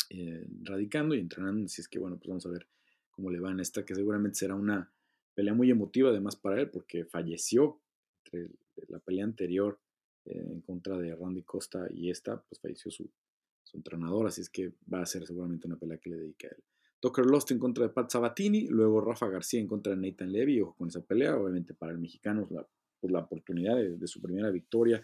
[0.10, 2.68] eh, radicando y entrenando, así es que, bueno, pues vamos a ver
[3.12, 4.92] cómo le va en esta, que seguramente será una
[5.36, 7.82] pelea muy emotiva además para él, porque falleció
[8.26, 8.50] entre
[8.88, 9.80] la pelea anterior
[10.26, 13.10] en contra de Randy Costa y esta, pues falleció su,
[13.64, 16.52] su entrenador, así es que va a ser seguramente una pelea que le dedique a
[16.52, 16.64] él.
[17.00, 20.62] Tucker Lost en contra de Pat Sabatini, luego Rafa García en contra de Nathan Levy,
[20.62, 22.66] ojo con esa pelea, obviamente para el mexicano la,
[23.02, 25.04] pues la oportunidad de, su primera victoria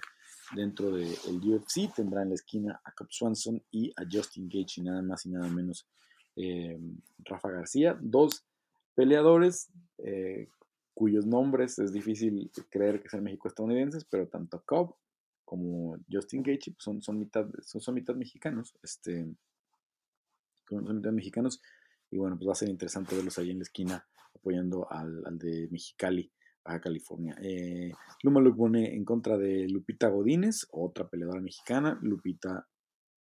[0.55, 1.13] dentro del
[1.43, 5.26] UFC, tendrá en la esquina a Cap Swanson y a Justin Gage y nada más
[5.26, 5.86] y nada menos
[6.38, 6.80] eh,
[7.26, 8.45] Rafa García, dos
[8.95, 10.47] peleadores eh,
[10.93, 14.95] cuyos nombres es difícil creer que sean México-estadounidenses, pero tanto Cobb
[15.50, 19.26] como Justin Gaethje, pues son, son, mitad, son, mitad mexicanos, este,
[20.68, 21.60] son mitad mexicanos,
[22.12, 25.39] y bueno, pues va a ser interesante verlos ahí en la esquina apoyando al, al
[25.39, 26.32] de Mexicali,
[26.64, 27.36] Baja California.
[27.41, 27.91] Eh,
[28.22, 31.97] Luma pone en contra de Lupita Godínez, otra peleadora mexicana.
[32.04, 32.68] Lupita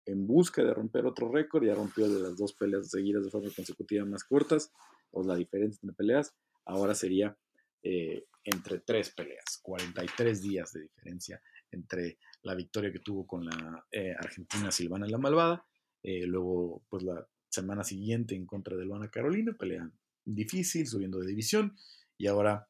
[0.05, 3.49] en busca de romper otro récord, ya rompió de las dos peleas seguidas de forma
[3.55, 4.71] consecutiva más cortas,
[5.09, 7.35] o la diferencia entre peleas, ahora sería
[7.81, 13.85] eh, entre tres peleas, 43 días de diferencia entre la victoria que tuvo con la
[13.91, 15.65] eh, Argentina Silvana la Malvada,
[16.01, 19.89] eh, luego pues la semana siguiente en contra de Luana Carolina, pelea
[20.23, 21.75] difícil, subiendo de división,
[22.17, 22.67] y ahora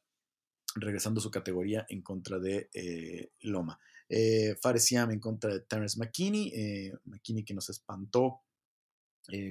[0.76, 3.80] regresando a su categoría en contra de eh, Loma.
[4.08, 8.42] Eh, Fares en contra de Terence McKinney, McKinney que nos espantó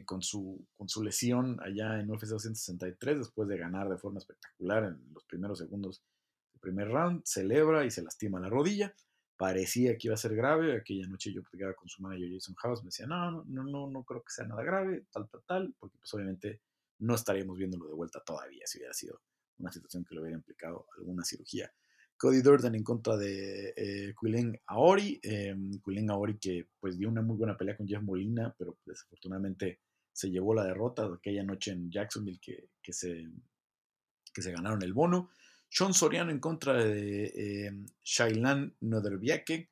[0.05, 4.85] con, su, con su lesión allá en UFC 263 después de ganar de forma espectacular
[4.85, 6.03] en los primeros segundos
[6.53, 8.93] del primer round, celebra y se lastima la rodilla
[9.39, 10.77] parecía que iba a ser grave.
[10.77, 14.05] Aquella noche yo platicaba con su manager Jason House, me decía, no, no, no, no
[14.05, 16.61] creo que sea nada grave, tal, tal, tal, porque pues obviamente
[16.99, 19.23] no estaríamos viéndolo de vuelta todavía si hubiera sido
[19.59, 21.73] una situación que le hubiera implicado alguna cirugía.
[22.17, 24.15] Cody Durden en contra de eh,
[24.67, 25.21] Aori.
[25.23, 25.55] Eh,
[26.09, 29.81] Aori que pues dio una muy buena pelea con Jeff Molina, pero desafortunadamente
[30.13, 33.25] se llevó la derrota de aquella noche en Jacksonville que, que, se,
[34.35, 35.31] que se ganaron el bono.
[35.69, 39.71] Sean Soriano en contra de eh, Shailan Noderbiake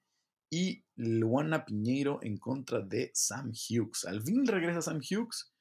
[0.51, 4.05] y Luana Piñeiro en contra de Sam Hughes.
[4.05, 5.53] Al fin regresa Sam Hughes.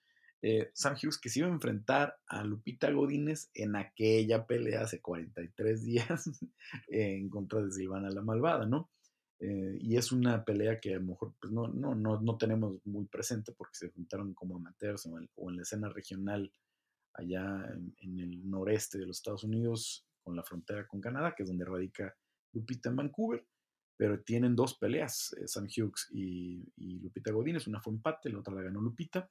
[0.42, 5.02] Eh, Sam Hughes que se iba a enfrentar a Lupita Godínez en aquella pelea hace
[5.02, 6.30] 43 días
[6.90, 8.92] en contra de Silvana la Malvada, ¿no?
[9.40, 12.80] Eh, y es una pelea que a lo mejor pues, no, no, no, no, tenemos
[12.86, 16.52] muy presente porque se juntaron como amateurs o en, la escena regional
[17.14, 17.66] allá
[18.02, 21.64] en, el noreste de los Estados Unidos con la frontera con Canadá, que es donde
[21.64, 22.14] radica
[22.52, 23.46] Lupita en Vancouver
[23.98, 27.68] pero tienen dos peleas, eh, Sam Hughes y, Lupita Godínez.
[27.68, 29.30] Una fue empate, la otra la ganó Lupita.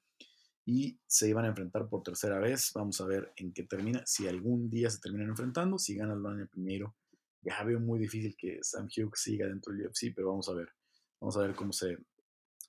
[0.67, 2.73] Y se iban a enfrentar por tercera vez.
[2.75, 4.03] Vamos a ver en qué termina.
[4.07, 6.97] Si algún día se terminan enfrentando, si gana el primero.
[7.43, 10.71] Ya veo muy difícil que Sam Hughes siga dentro del UFC, pero vamos a ver.
[11.21, 11.99] Vamos a ver cómo se,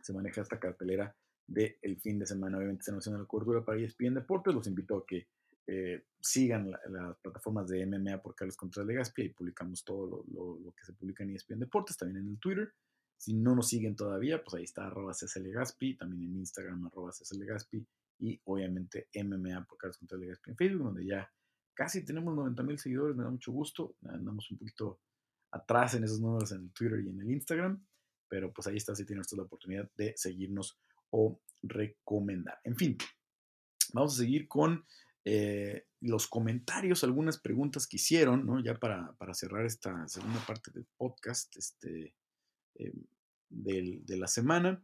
[0.02, 1.16] se maneja esta cartelera
[1.48, 2.58] del el fin de semana.
[2.58, 4.54] Obviamente estamos haciendo la cobertura para ESPN Deportes.
[4.54, 5.30] Los invito a que
[5.68, 10.86] eh, sigan las plataformas de MMA por Carlos Contreras Legaspi, y publicamos todo lo, que
[10.86, 12.72] se publica en ESPN Deportes, también en el Twitter.
[13.18, 17.86] Si no nos siguen todavía, pues ahí está arroba Legaspi, también en Instagram arroba Legaspi
[18.20, 21.32] y obviamente MMA por Carlos Contreras Legaspi en Facebook, donde ya
[21.74, 25.00] casi tenemos 90 mil seguidores, me da mucho gusto, andamos un poquito
[25.52, 27.86] atrás en esos números en el Twitter y en el Instagram,
[28.28, 30.78] pero pues ahí está si tienen ustedes la oportunidad de seguirnos
[31.12, 32.60] o recomendar.
[32.64, 32.98] En fin,
[33.94, 34.86] vamos a seguir con
[35.26, 38.64] eh, los comentarios, algunas preguntas que hicieron, ¿no?
[38.64, 42.14] Ya para, para cerrar esta segunda parte del podcast este,
[42.76, 42.94] eh,
[43.50, 44.84] de la semana.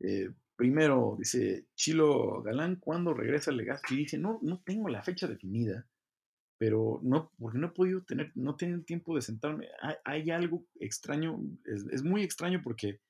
[0.00, 3.96] Eh, primero, dice Chilo Galán, ¿cuándo regresa Legazpi?
[3.96, 5.86] Dice, no, no tengo la fecha definida,
[6.58, 9.68] pero no, porque no he podido tener, no tengo tiempo de sentarme.
[10.04, 13.00] Hay, algo extraño, es, muy extraño porque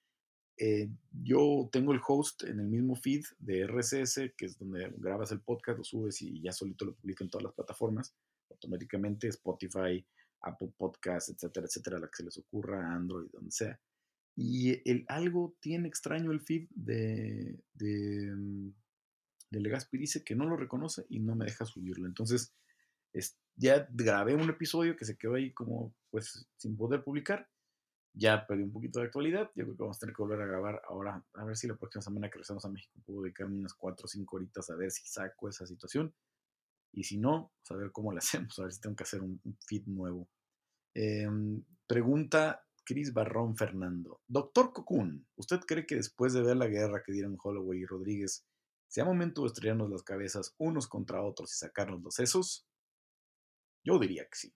[0.62, 0.90] eh,
[1.22, 5.40] yo tengo el host en el mismo feed de RSS, que es donde grabas el
[5.40, 8.14] podcast, lo subes y ya solito lo publica en todas las plataformas,
[8.50, 10.06] automáticamente Spotify,
[10.42, 13.80] Apple Podcasts, etcétera, etcétera, la que se les ocurra, Android, donde sea.
[14.36, 18.68] Y el, algo tiene extraño el feed de, mm,
[19.50, 22.06] de Legaspi, dice que no lo reconoce y no me deja subirlo.
[22.06, 22.54] Entonces,
[23.14, 27.49] es, ya grabé un episodio que se quedó ahí como, pues, sin poder publicar
[28.12, 29.50] ya perdí un poquito de actualidad.
[29.54, 31.24] Yo creo que vamos a tener que volver a grabar ahora.
[31.34, 34.08] A ver si la próxima semana que regresamos a México puedo dedicarme unas 4 o
[34.08, 36.14] 5 horitas a ver si saco esa situación.
[36.92, 38.58] Y si no, pues a ver cómo la hacemos.
[38.58, 40.28] A ver si tengo que hacer un, feed nuevo.
[40.94, 44.20] Em, pregunta Cris Barrón Fernando.
[44.26, 48.44] Doctor Cocoon, ¿usted cree que después de ver la guerra que dieron Holloway y Rodríguez,
[48.88, 52.66] sea momento de estrellarnos las cabezas unos contra otros y sacarnos los sesos?
[53.84, 54.54] Yo diría que sí.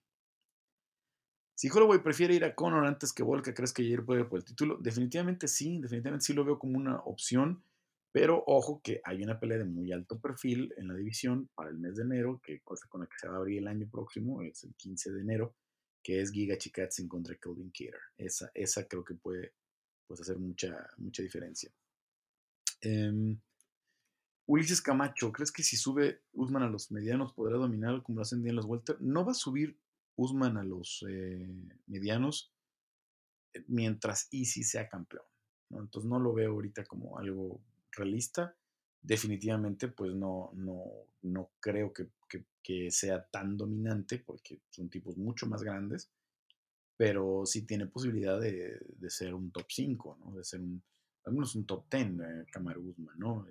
[1.55, 4.45] Si Holloway prefiere ir a Conor antes que Volka, ¿crees que Jair puede por el
[4.45, 4.77] título?
[4.77, 7.63] Definitivamente sí, definitivamente sí lo veo como una opción,
[8.11, 11.77] pero ojo que hay una pelea de muy alto perfil en la división para el
[11.77, 14.41] mes de enero, que cosa con la que se va a abrir el año próximo,
[14.41, 15.55] es el 15 de enero,
[16.03, 18.01] que es Giga Chikatsin contra Kelvin Cater.
[18.17, 19.53] Esa, esa creo que puede
[20.07, 21.71] pues, hacer mucha, mucha diferencia.
[22.81, 23.39] Em,
[24.45, 28.43] Ulises Camacho, ¿crees que si sube Usman a los medianos podrá dominar como lo hacen
[28.43, 28.67] bien los?
[28.99, 29.77] No va a subir
[30.17, 31.47] Usman a los eh,
[31.87, 32.53] medianos
[33.53, 35.25] eh, mientras Easy sea campeón.
[35.69, 35.81] ¿no?
[35.81, 37.61] Entonces no lo veo ahorita como algo
[37.91, 38.55] realista.
[39.01, 40.83] Definitivamente, pues no, no,
[41.21, 42.09] no creo que,
[42.89, 46.09] sea tan dominante porque son tipos mucho más grandes,
[46.97, 50.35] pero sí tiene posibilidad de, ser un top 5, ¿no?
[50.35, 50.81] de ser un,
[51.25, 53.19] al menos un top 10, eh, Usman.
[53.19, 53.45] ¿no?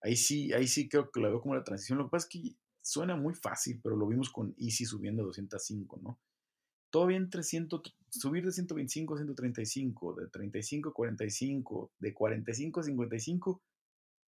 [0.00, 1.98] Ahí sí, ahí sí creo que lo veo como la transición.
[1.98, 5.26] Lo que pasa es que suena muy fácil, pero lo vimos con Easy subiendo a
[5.26, 6.20] 205, ¿no?
[6.90, 13.62] Todavía entre subir de 125 a 135, de 35 a 45, de 45 a 55,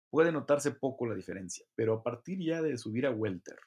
[0.08, 3.58] puede notarse poco la diferencia, pero a partir ya de subir a welter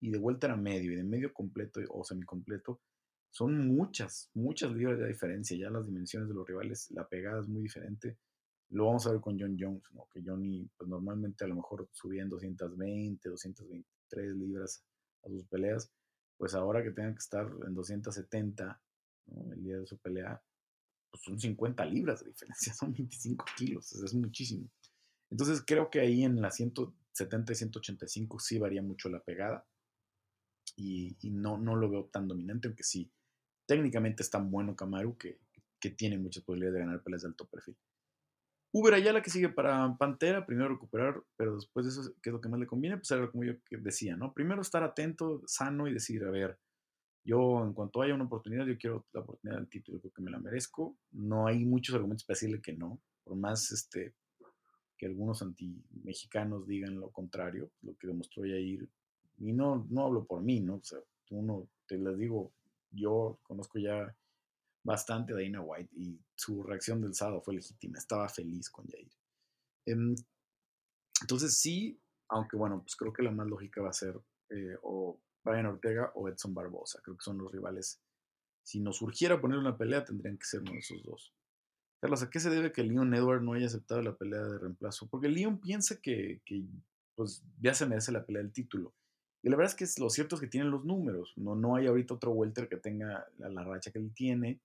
[0.00, 2.80] y de welter a medio y de medio completo o semicompleto,
[3.30, 5.56] son muchas, muchas libras de diferencia.
[5.56, 8.18] Ya las dimensiones de los rivales, la pegada es muy diferente.
[8.70, 10.08] Lo vamos a ver con John Jones, ¿no?
[10.12, 14.84] que Johnny pues, normalmente a lo mejor subía en 220, 220, tres libras
[15.24, 15.90] a sus peleas,
[16.36, 18.80] pues ahora que tengan que estar en 270
[19.52, 20.40] el día de su pelea,
[21.10, 24.68] pues son 50 libras de diferencia, son 25 kilos, es muchísimo.
[25.30, 29.66] Entonces creo que ahí en la 170 y 185 sí varía mucho la pegada
[30.76, 33.10] y, no, no lo veo tan dominante, aunque sí,
[33.66, 35.40] técnicamente es tan bueno Kamaru que,
[35.80, 37.76] que tiene muchas posibilidades de ganar peleas de alto perfil.
[38.78, 42.32] Uber allá la que sigue para Pantera, primero recuperar, pero después de eso, ¿qué es
[42.34, 42.98] lo que más le conviene?
[42.98, 44.34] Pues era como yo decía, ¿no?
[44.34, 46.58] Primero estar atento, sano y decir, a ver,
[47.24, 50.30] yo en cuanto haya una oportunidad, yo quiero la oportunidad del título, creo que me
[50.30, 50.98] la merezco.
[51.12, 54.14] No hay muchos argumentos para decirle que no, por más este,
[54.98, 58.86] que algunos anti-mexicanos digan lo contrario, lo que demostró Yair,
[59.38, 60.76] y no, no hablo por mí, ¿no?
[60.76, 60.98] O sea,
[61.30, 62.52] uno, te les digo,
[62.90, 64.14] yo conozco ya
[64.86, 69.10] bastante a Dana White y su reacción del sábado fue legítima, estaba feliz con Jair.
[69.84, 70.14] Em,
[71.20, 74.18] entonces sí, aunque bueno, pues creo que la más lógica va a ser
[74.50, 78.00] eh, o Brian Ortega o Edson Barbosa, creo que son los rivales.
[78.64, 81.34] Si nos surgiera poner una pelea, tendrían que ser uno de esos dos.
[82.00, 85.08] Carlos, ¿a qué se debe que Leon Edward no haya aceptado la pelea de reemplazo?
[85.08, 86.42] Porque Leon piensa que,
[87.14, 88.94] pues, ya se merece la pelea del título.
[89.42, 91.32] Y la verdad es que lo cierto es que tienen los números.
[91.36, 94.60] No, no hay ahorita otro welter que tenga la racha que él tiene.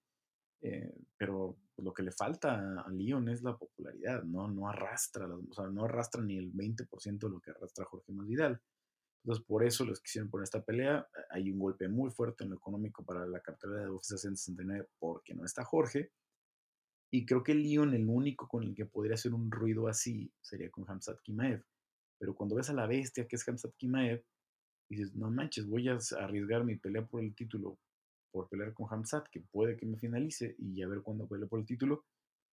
[0.62, 4.47] Eh, pero lo que le falta a Leon es la popularidad, ¿no?
[4.47, 8.62] No arrastra, o sea, no arrastra ni el 20% de lo que arrastra Jorge Masvidal.
[9.24, 11.07] Entonces, por eso les quisieron poner esta pelea.
[11.30, 15.34] Hay un golpe muy fuerte en lo económico para la cartera de UFC 169 porque
[15.34, 16.12] no está Jorge.
[17.12, 20.72] Y creo que Leon, el único con el que podría hacer un ruido así, sería
[20.72, 21.64] con Hamzat Kimaev.
[22.18, 24.24] Pero cuando ves a la bestia que es Hamzat Kimaev,
[24.89, 27.78] dices, no manches, voy a arriesgar mi pelea por el título
[28.32, 31.59] por pelear con Hamzat, que puede que me finalice, y a ver cuándo pelea por
[31.59, 32.05] el título,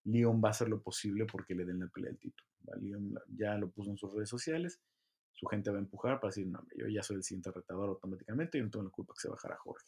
[0.03, 2.49] Leon va a hacer lo posible porque le den la pelea del título.
[2.79, 4.79] Leon ya lo puso en sus redes sociales,
[5.33, 8.57] su gente va a empujar para decir, no, yo ya soy el siguiente retador automáticamente,
[8.57, 9.87] y no tengo la culpa que se bajara Jorge.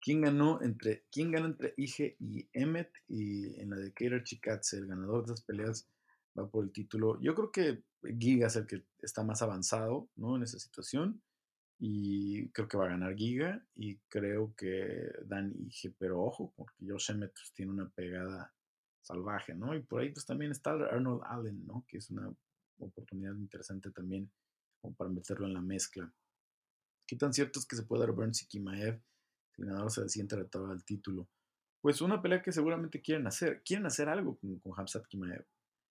[0.00, 2.92] ¿Quién ganó entre, quién gana entre Ige y Emmet?
[3.08, 5.88] Y en la de Keira Chikatse, el ganador de esas peleas
[6.38, 7.18] va por el título.
[7.22, 7.84] Yo creo que
[8.18, 10.36] Giga es el que está más avanzado ¿no?
[10.36, 11.22] en esa situación
[11.78, 16.76] y creo que va a ganar Giga y creo que Dan Ige, pero ojo, porque
[16.86, 18.54] Josh Emmett pues, tiene una pegada
[19.02, 19.74] salvaje, ¿no?
[19.74, 21.84] Y por ahí pues también está Arnold Allen, ¿no?
[21.88, 22.32] Que es una
[22.78, 24.30] oportunidad interesante también
[24.80, 26.12] como para meterlo en la mezcla.
[27.06, 29.00] ¿Qué tan cierto es que se puede dar Burns y Kimaev?
[29.58, 31.28] El ganador se siente retador al título.
[31.80, 33.62] Pues una pelea que seguramente quieren hacer.
[33.62, 35.44] Quieren hacer algo con, con Hamzat Kimaev.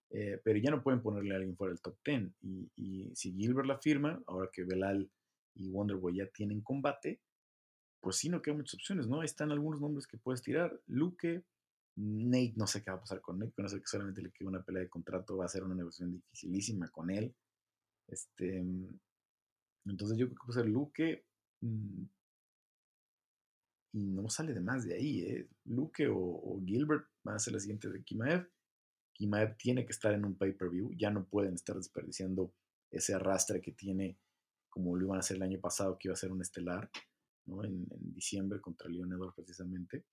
[0.09, 2.31] Eh, pero ya no pueden ponerle a alguien fuera del top 10.
[2.41, 5.09] Y, y si Gilbert la firma, ahora que Belal
[5.56, 7.22] y Wonderboy ya tienen combate,
[8.01, 9.22] pues sí, no quedan muchas opciones, ¿no?
[9.22, 10.78] Ahí están algunos nombres que puedes tirar.
[10.88, 11.43] Luke,
[11.95, 14.49] Nate, no sé qué va a pasar con Nate, no sé que solamente le queda
[14.49, 17.34] una pelea de contrato, va a ser una negociación dificilísima con él.
[18.08, 18.64] Este,
[19.86, 21.26] entonces yo creo que ser Luke.
[21.62, 22.04] Mm,
[23.93, 25.47] y no sale de más de ahí, ¿eh?
[25.66, 28.49] Luke o, Gilbert van a ser la siguiente de Kimaev.
[29.14, 32.54] Kimaev tiene que estar en un pay-per-view, ya no pueden estar desperdiciando
[32.89, 34.18] ese arrastre que tiene
[34.74, 36.89] como lo iban a hacer el año pasado, que iba a ser un estelar,
[37.45, 37.63] ¿no?
[37.63, 40.05] en, diciembre contra Leon Edwards precisamente,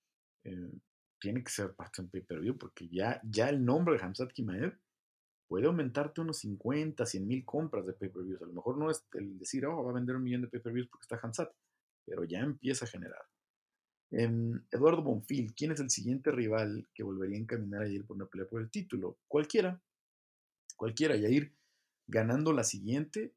[0.43, 0.71] eh,
[1.19, 4.77] tiene que ser parte de un pay-per-view, porque ya, ya el nombre de Hamzat Kimaev
[5.47, 8.39] puede aumentarte unos 50, 100 mil compras de pay-per-views.
[8.43, 10.89] A lo mejor no es el decir, oh, va a vender un millón de pay-per-views
[10.89, 11.51] porque está Hamzat,
[12.05, 13.23] pero ya empieza a generar.
[14.11, 18.15] Em, Eduardo Bonfil, ¿quién es el siguiente rival que volvería a encaminar a ir por
[18.15, 19.17] una pelea por el título?
[19.27, 19.81] Cualquiera,
[20.77, 21.55] cualquiera, y a ir
[22.05, 23.33] ganando la siguiente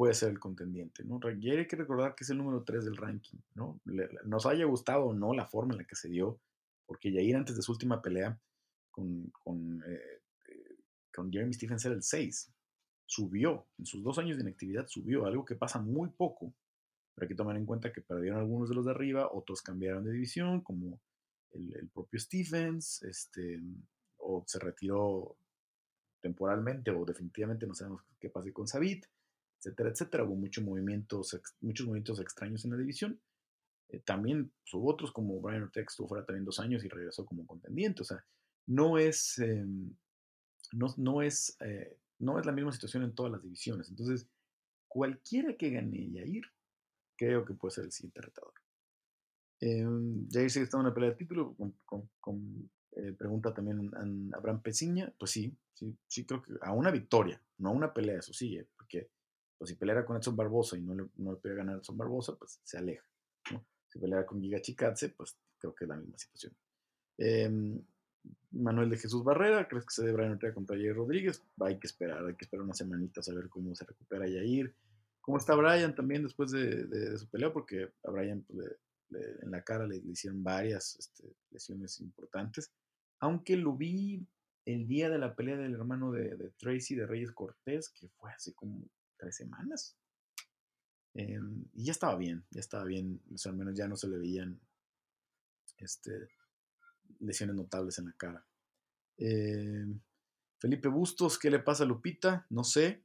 [0.00, 1.20] puede ser el contendiente, ¿no?
[1.38, 3.82] Y hay que recordar que es el número 3 del ranking, ¿no?
[4.24, 6.40] nos haya gustado o no la forma en la que se dio,
[6.86, 8.40] porque Jair antes de su última pelea
[8.90, 10.76] con, con, eh, eh,
[11.14, 12.50] con Jeremy Stephens era el 6,
[13.04, 16.54] subió, en sus dos años de inactividad subió, algo que pasa muy poco,
[17.14, 20.02] pero hay que tomar en cuenta que perdieron algunos de los de arriba, otros cambiaron
[20.02, 20.98] de división, como
[21.50, 23.60] el, propio Stephens, este,
[24.16, 25.36] o se retiró
[26.22, 29.04] temporalmente o definitivamente no sabemos qué pase con Sabit
[29.60, 30.24] etcétera, etcétera.
[30.24, 33.20] Hubo muchos movimientos, muchos movimientos extraños en la división.
[33.88, 37.24] Eh, también pues, hubo otros como Brian Ortega estuvo fuera también dos años y regresó
[37.26, 38.02] como contendiente.
[38.02, 38.24] O sea,
[38.66, 39.94] no es, em,
[40.72, 43.88] no, no, es, eh, no es la misma situación en todas las divisiones.
[43.90, 44.26] Entonces,
[44.88, 46.44] cualquiera que gane Yair,
[47.16, 48.54] creo que puede ser el siguiente retador.
[49.60, 49.86] Eh,
[50.32, 54.62] Jair sigue estando en una pelea de título con, con, eh, pregunta también a Abraham
[54.62, 55.12] Pesiña.
[55.18, 58.58] Pues sí, sí, sí creo que a una victoria, no a una pelea, eso sí,
[58.76, 59.10] porque
[59.60, 62.34] pues si peleara con Edson Barbosa y no le, no le ganar a Edson Barbosa,
[62.34, 63.04] pues se aleja.
[63.88, 66.56] Si peleara con Giga Chikatse, pues creo que es la misma situación.
[67.18, 67.78] Em,
[68.52, 71.42] Manuel de Jesús Barrera, ¿crees que se deberá entregar contra Jair Rodríguez?
[71.60, 74.74] Hay que esperar, hay que esperar unas semanitas a ver cómo se recupera Jair.
[75.20, 77.52] ¿Cómo está Brian también después de, su pelea?
[77.52, 78.66] Porque a Brian pues,
[79.42, 82.72] en la cara le, hicieron varias este, lesiones importantes.
[83.18, 84.26] Aunque lo vi
[84.64, 88.32] el día de la pelea del hermano de, de Tracy, de Reyes Cortés, que fue
[88.32, 88.88] así como
[89.20, 89.96] tres semanas.
[91.14, 94.60] Em, y ya estaba bien, ya estaba bien, al menos ya no se le veían
[95.78, 96.28] este,
[97.20, 98.46] lesiones notables en la cara.
[99.18, 99.86] Eh,
[100.58, 102.46] Felipe Bustos, ¿qué le pasa a Lupita?
[102.50, 103.02] No sé.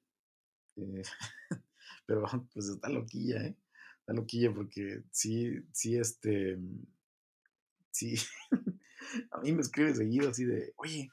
[0.78, 1.03] Eh,
[2.05, 3.57] pero pues está loquilla, ¿eh?
[3.99, 6.59] Está loquilla porque sí, sí, este.
[7.91, 8.16] Sí.
[9.32, 11.09] a mí me escribe seguido así de, oye,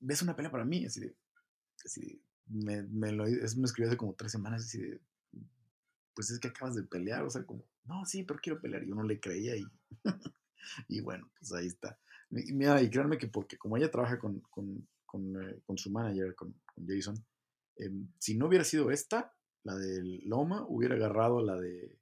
[0.00, 0.84] ¿ves una pelea para mí?
[0.86, 1.16] Así de,
[1.84, 5.00] así me, me, lo, eso me escribió hace como tres semanas de,
[6.14, 8.84] pues es que acabas de pelear, o sea, como, no, sí, pero quiero pelear.
[8.84, 9.64] Yo no le creía y,
[10.88, 11.98] y bueno, pues ahí está.
[12.30, 15.90] Y, mira, y créanme que porque como ella trabaja con, con, con, eh, con su
[15.90, 16.54] manager, con,
[16.86, 17.16] Jason,
[17.76, 19.34] eh, si no hubiera sido esta,
[19.64, 21.98] la de Loma, hubiera agarrado la de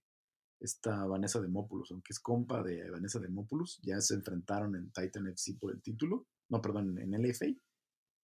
[0.61, 5.57] esta Vanessa Demopoulos, aunque es compa de Vanessa Demopoulos, ya se enfrentaron en Titan FC
[5.61, 7.47] por el título, no, perdón, en LFA,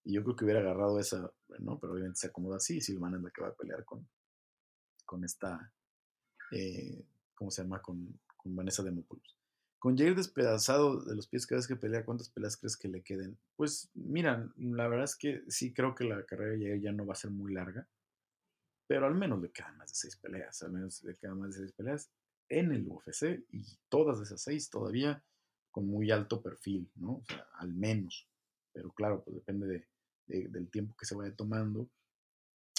[0.04, 1.78] y yo creo que hubiera agarrado esa, ¿no?
[1.78, 4.08] Pero obviamente se acomoda así, Silvana es la que va a pelear con,
[5.04, 5.72] con esta,
[6.52, 7.82] eh, ¿cómo se llama?
[7.82, 9.36] Con, con Vanessa Demopoulos.
[9.78, 13.02] Con Jair despedazado de los pies cada vez que pelea, ¿cuántas peleas crees que le
[13.02, 13.38] queden?
[13.56, 17.06] Pues mira, la verdad es que sí creo que la carrera de Jair ya no
[17.06, 17.86] va a ser muy larga,
[18.88, 21.60] pero al menos le quedan más de seis peleas, al menos le quedan más de
[21.60, 22.10] seis peleas
[22.48, 25.22] en el UFC y todas esas seis todavía
[25.70, 27.16] con muy alto perfil, ¿no?
[27.16, 28.26] O sea, al menos.
[28.72, 29.86] Pero claro, pues depende
[30.26, 31.88] de, del tiempo que se vaya tomando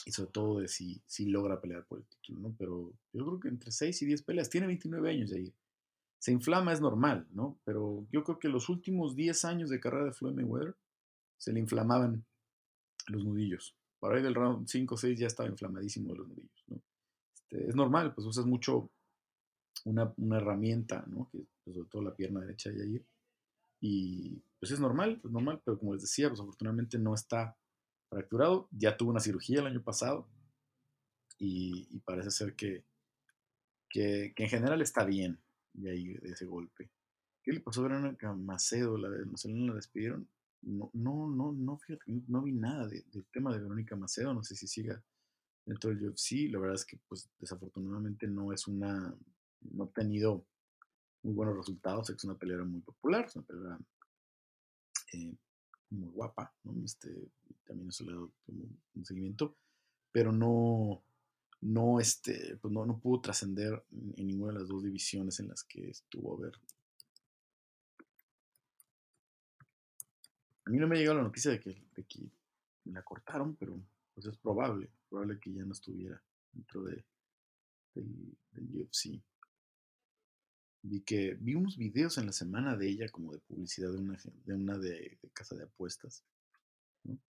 [0.06, 2.56] y sobre todo de si, si logra pelear por el título, ¿no?
[2.58, 5.54] Pero yo creo que entre seis y diez peleas, tiene 29 años ahí
[6.20, 7.58] se inflama es normal, ¿no?
[7.64, 10.76] Pero yo creo que los últimos 10 años de carrera de Floyd Mayweather
[11.38, 12.26] se le inflamaban
[13.08, 13.76] los nudillos.
[14.00, 16.82] Para ahí del round 5 o 6 ya estaba inflamadísimo los nudillos, ¿no?
[17.34, 18.92] Este, es normal, pues usas mucho
[19.86, 21.30] una, herramienta, ¿no?
[21.32, 23.06] Que pues, sobre todo la pierna derecha de ahí.
[23.80, 27.57] Y pues es normal, pues normal, pero como les decía, pues afortunadamente no está
[28.10, 28.68] fracturado.
[28.72, 30.28] Ya tuvo una cirugía el año pasado
[31.38, 32.84] y, parece ser que,
[33.89, 35.39] que en general está bien,
[35.74, 36.89] de ahí, de ese golpe.
[37.43, 38.97] ¿Qué le pasó a Verónica Macedo?
[38.97, 40.28] La de la despidieron.
[40.62, 41.80] No, no, no, no,
[42.28, 44.34] no vi nada del tema de Verónica Macedo.
[44.34, 45.01] No sé si siga
[45.66, 46.49] dentro del UFC.
[46.51, 49.16] La verdad es que, pues, desafortunadamente no es una.
[49.62, 50.45] No ha tenido
[51.24, 52.10] muy buenos resultados.
[52.10, 53.80] Es una pelea muy popular, es una pelea
[55.14, 55.36] eh,
[55.91, 56.84] muy guapa, ¿no?
[56.84, 57.30] Este,
[57.66, 58.32] también eso le ha dado
[58.95, 59.55] un seguimiento,
[60.12, 61.03] pero no,
[61.62, 65.64] no, este, pues no, no pudo trascender en ninguna de las dos divisiones en las
[65.64, 66.53] que estuvo a ver.
[70.66, 72.30] A mí no me ha llegado la noticia de que, de que
[72.86, 73.82] la cortaron, pero
[74.14, 76.22] pues es probable, probable que ya no estuviera
[76.53, 77.03] dentro de,
[77.95, 78.38] del,
[78.74, 79.22] UFC.
[80.82, 84.18] Vi que vi unos videos en la semana de ella como de publicidad de una
[84.46, 86.24] de una de, casa de apuestas.
[87.04, 87.20] ¿no?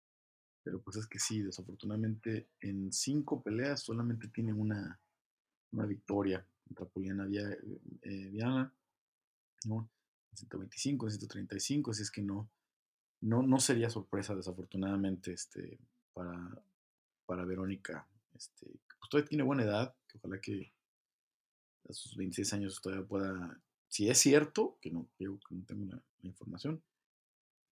[0.63, 5.01] Pero pues es que sí, desafortunadamente en cinco peleas solamente tiene una,
[5.73, 8.73] una victoria contra Poliana eh, Viana,
[9.65, 9.89] ¿no?
[10.35, 12.49] 125, 135, así es que no,
[13.21, 15.79] no, no sería sorpresa desafortunadamente este,
[16.13, 16.63] para,
[17.27, 18.07] para Verónica.
[18.35, 18.67] Este,
[18.99, 20.73] pues todavía tiene buena edad, que ojalá que
[21.89, 26.03] a sus 26 años todavía pueda, si es cierto, que no, que no tengo la
[26.23, 26.83] información,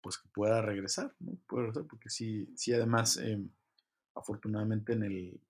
[0.01, 1.37] pues que pueda regresar, ¿no?
[1.47, 3.49] Puede regresar porque sí, sí además, em,
[4.13, 5.41] afortunadamente en el,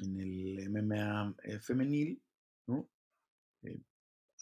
[0.00, 2.22] en el MMA femenil,
[2.66, 2.88] ¿no?
[3.62, 3.80] Eh,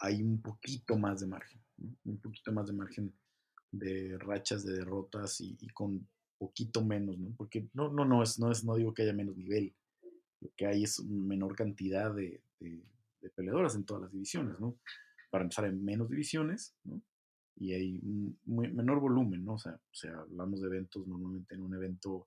[0.00, 1.60] hay un poquito más de margen,
[2.04, 3.12] un poquito más de margen
[3.72, 6.06] de rachas de derrotas y, con
[6.38, 7.34] poquito menos, ¿no?
[7.36, 9.74] Porque no, no, no es, no es, no digo que haya menos nivel,
[10.40, 12.42] lo que hay es menor cantidad de,
[13.20, 14.78] de peleadoras en todas las divisiones, ¿no?
[15.30, 17.02] Para empezar en menos divisiones, ¿no?
[17.60, 18.00] y hay
[18.46, 19.54] menor volumen, ¿no?
[19.54, 22.26] O sea, o sea, hablamos de eventos, normalmente en un evento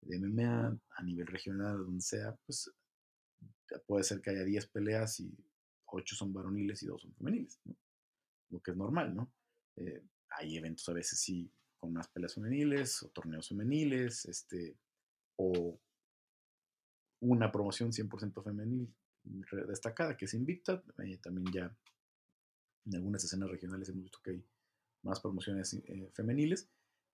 [0.00, 2.72] de MMA a nivel regional, donde sea, pues
[3.86, 5.30] puede ser que haya 10 peleas y
[5.84, 7.76] 8 son varoniles y 2 son femeniles, ¿no?
[8.48, 9.30] Lo que es normal, ¿no?
[9.76, 10.02] Eh,
[10.38, 14.78] hay eventos a veces sí con más peleas femeniles o torneos femeniles, este,
[15.36, 15.78] o
[17.20, 18.90] una promoción 100% femenil
[19.24, 21.76] destacada que es Invicta, eh, también ya
[22.86, 24.44] en algunas escenas regionales hemos visto que hay
[25.02, 26.68] más promociones eh, femeniles,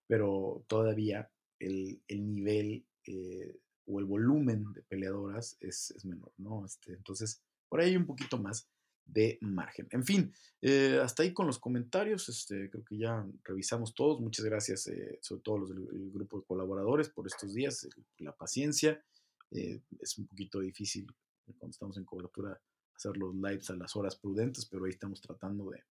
[0.06, 6.64] pero todavía el, nivel eh, o el volumen de peleadoras es, menor, ¿no?
[6.64, 8.68] Este, entonces, por ahí hay un poquito más
[9.04, 9.88] de margen.
[9.90, 12.28] En fin, eh, hasta ahí con los comentarios.
[12.28, 14.20] Este, creo que ya revisamos todos.
[14.20, 14.90] Muchas gracias,
[15.22, 17.88] sobre todo los del grupo de colaboradores, por estos días,
[18.18, 19.02] la paciencia.
[19.50, 21.06] es un poquito difícil
[21.54, 22.60] cuando estamos en cobertura
[22.94, 25.84] hacer los lives a las horas prudentes, pero ahí estamos tratando de,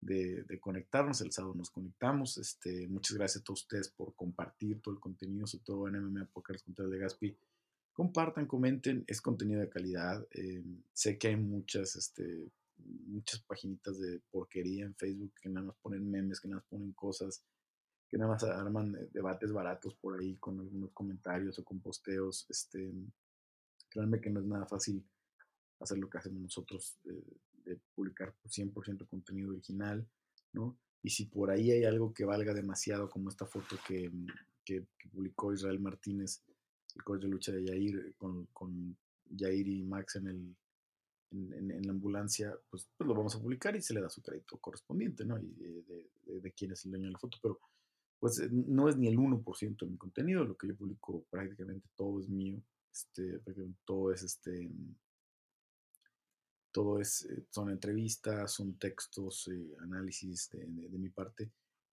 [0.00, 1.20] de, conectarnos.
[1.20, 2.38] El sábado nos conectamos.
[2.38, 6.26] Este, muchas gracias a todos ustedes por compartir todo el contenido, sobre todo en MMA
[6.32, 7.36] Podcast Control de Gaspi.
[7.92, 10.26] Compartan, comenten, es contenido de calidad.
[10.30, 12.48] Eh, sé que hay muchas, este,
[13.06, 16.92] muchas paginitas de porquería en Facebook que nada más ponen memes, que nada más ponen
[16.92, 17.42] cosas.
[18.08, 22.46] que nada más arman debates baratos por ahí con algunos comentarios o con posteos.
[22.48, 22.92] Este,
[23.96, 25.02] créanme que no es nada fácil
[25.80, 30.06] hacer lo que hacemos nosotros, de publicar 100% contenido original,
[30.52, 30.78] ¿no?
[31.02, 34.10] Y si por ahí hay algo que valga demasiado, como esta foto que,
[34.64, 36.42] que, publicó Israel Martínez,
[36.94, 38.96] el coach de lucha de Jair, con, con
[39.36, 40.56] Jair y Max en, el,
[41.30, 44.58] en, la ambulancia, pues, pues, lo vamos a publicar y se le da su crédito
[44.58, 45.38] correspondiente, ¿no?
[45.38, 47.60] Y de, de, quién es el dueño de la foto, pero
[48.18, 51.88] pues eh, no es ni el 1% de mi contenido, lo que yo publico prácticamente
[51.94, 52.62] todo es mío,
[52.96, 53.40] este,
[53.84, 54.70] todo es este,
[56.72, 61.50] todo es, eh, son entrevistas, son textos, eh, análisis de, mi parte.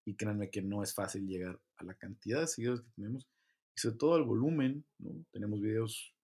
[0.06, 3.28] Y créanme que no es fácil llegar a la cantidad de seguidores que tenemos
[3.76, 4.84] y sobre todo al volumen.
[4.98, 5.24] ¿no?
[5.30, 6.14] Tenemos videos,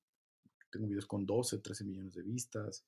[0.70, 2.84] tengo videos con 12, 13 millones de vistas.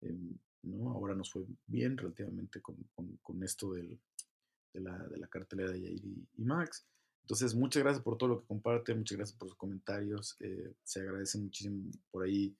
[0.00, 0.90] Em, ¿no?
[0.90, 2.76] Ahora nos fue bien relativamente con,
[3.22, 4.00] con, esto del,
[4.72, 6.84] de, la, de, la, cartelera de Yair y, Max.
[7.24, 10.36] Entonces, muchas gracias por todo lo que comparte, muchas gracias por sus comentarios.
[10.40, 12.54] Eh, se agradece muchísimo por ahí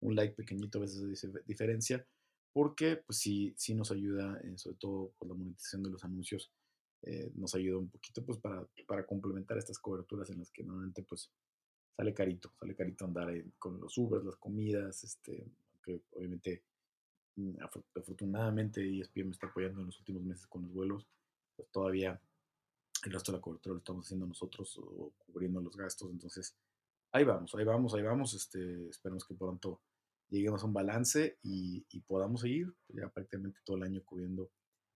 [0.00, 2.04] un like pequeñito a veces dice diferencia,
[2.52, 6.50] porque pues sí, sí nos ayuda, eh, sobre todo por la monetización de los anuncios,
[7.02, 11.04] eh, nos ayuda un poquito pues para, para complementar estas coberturas en las que normalmente
[11.04, 11.30] pues
[11.96, 15.46] sale carito, sale carito andar con los Ubers, las comidas, este,
[15.84, 16.64] que obviamente
[17.36, 17.62] mm,
[17.94, 21.06] afortunadamente ESPN me está apoyando en los últimos meses con los vuelos,
[21.54, 22.20] pues todavía
[23.04, 26.56] el resto de la cobertura lo estamos haciendo nosotros o cubriendo los gastos, entonces
[27.12, 28.34] ahí vamos, ahí vamos, ahí vamos.
[28.34, 29.80] Este, esperemos que pronto
[30.30, 34.50] lleguemos a un balance y, podamos seguir ya prácticamente todo el año cubriendo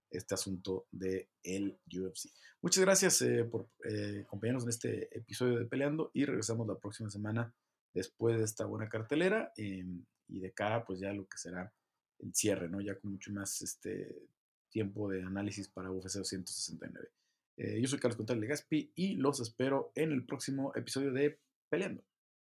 [0.09, 2.31] este asunto de UFC.
[2.61, 7.09] Muchas gracias eh, por eh, acompañarnos en este episodio de Peleando y regresamos la próxima
[7.09, 7.53] semana
[7.93, 11.71] después de esta buena cartelera em, y de cara pues ya lo que será
[12.19, 12.81] el cierre, ¿no?
[12.81, 14.27] Ya con mucho más este,
[14.69, 17.09] tiempo de análisis para UFC 269.
[17.57, 21.39] Eh, yo soy Carlos Contreras Legaspi y los espero en el próximo episodio de
[21.69, 22.03] peleando.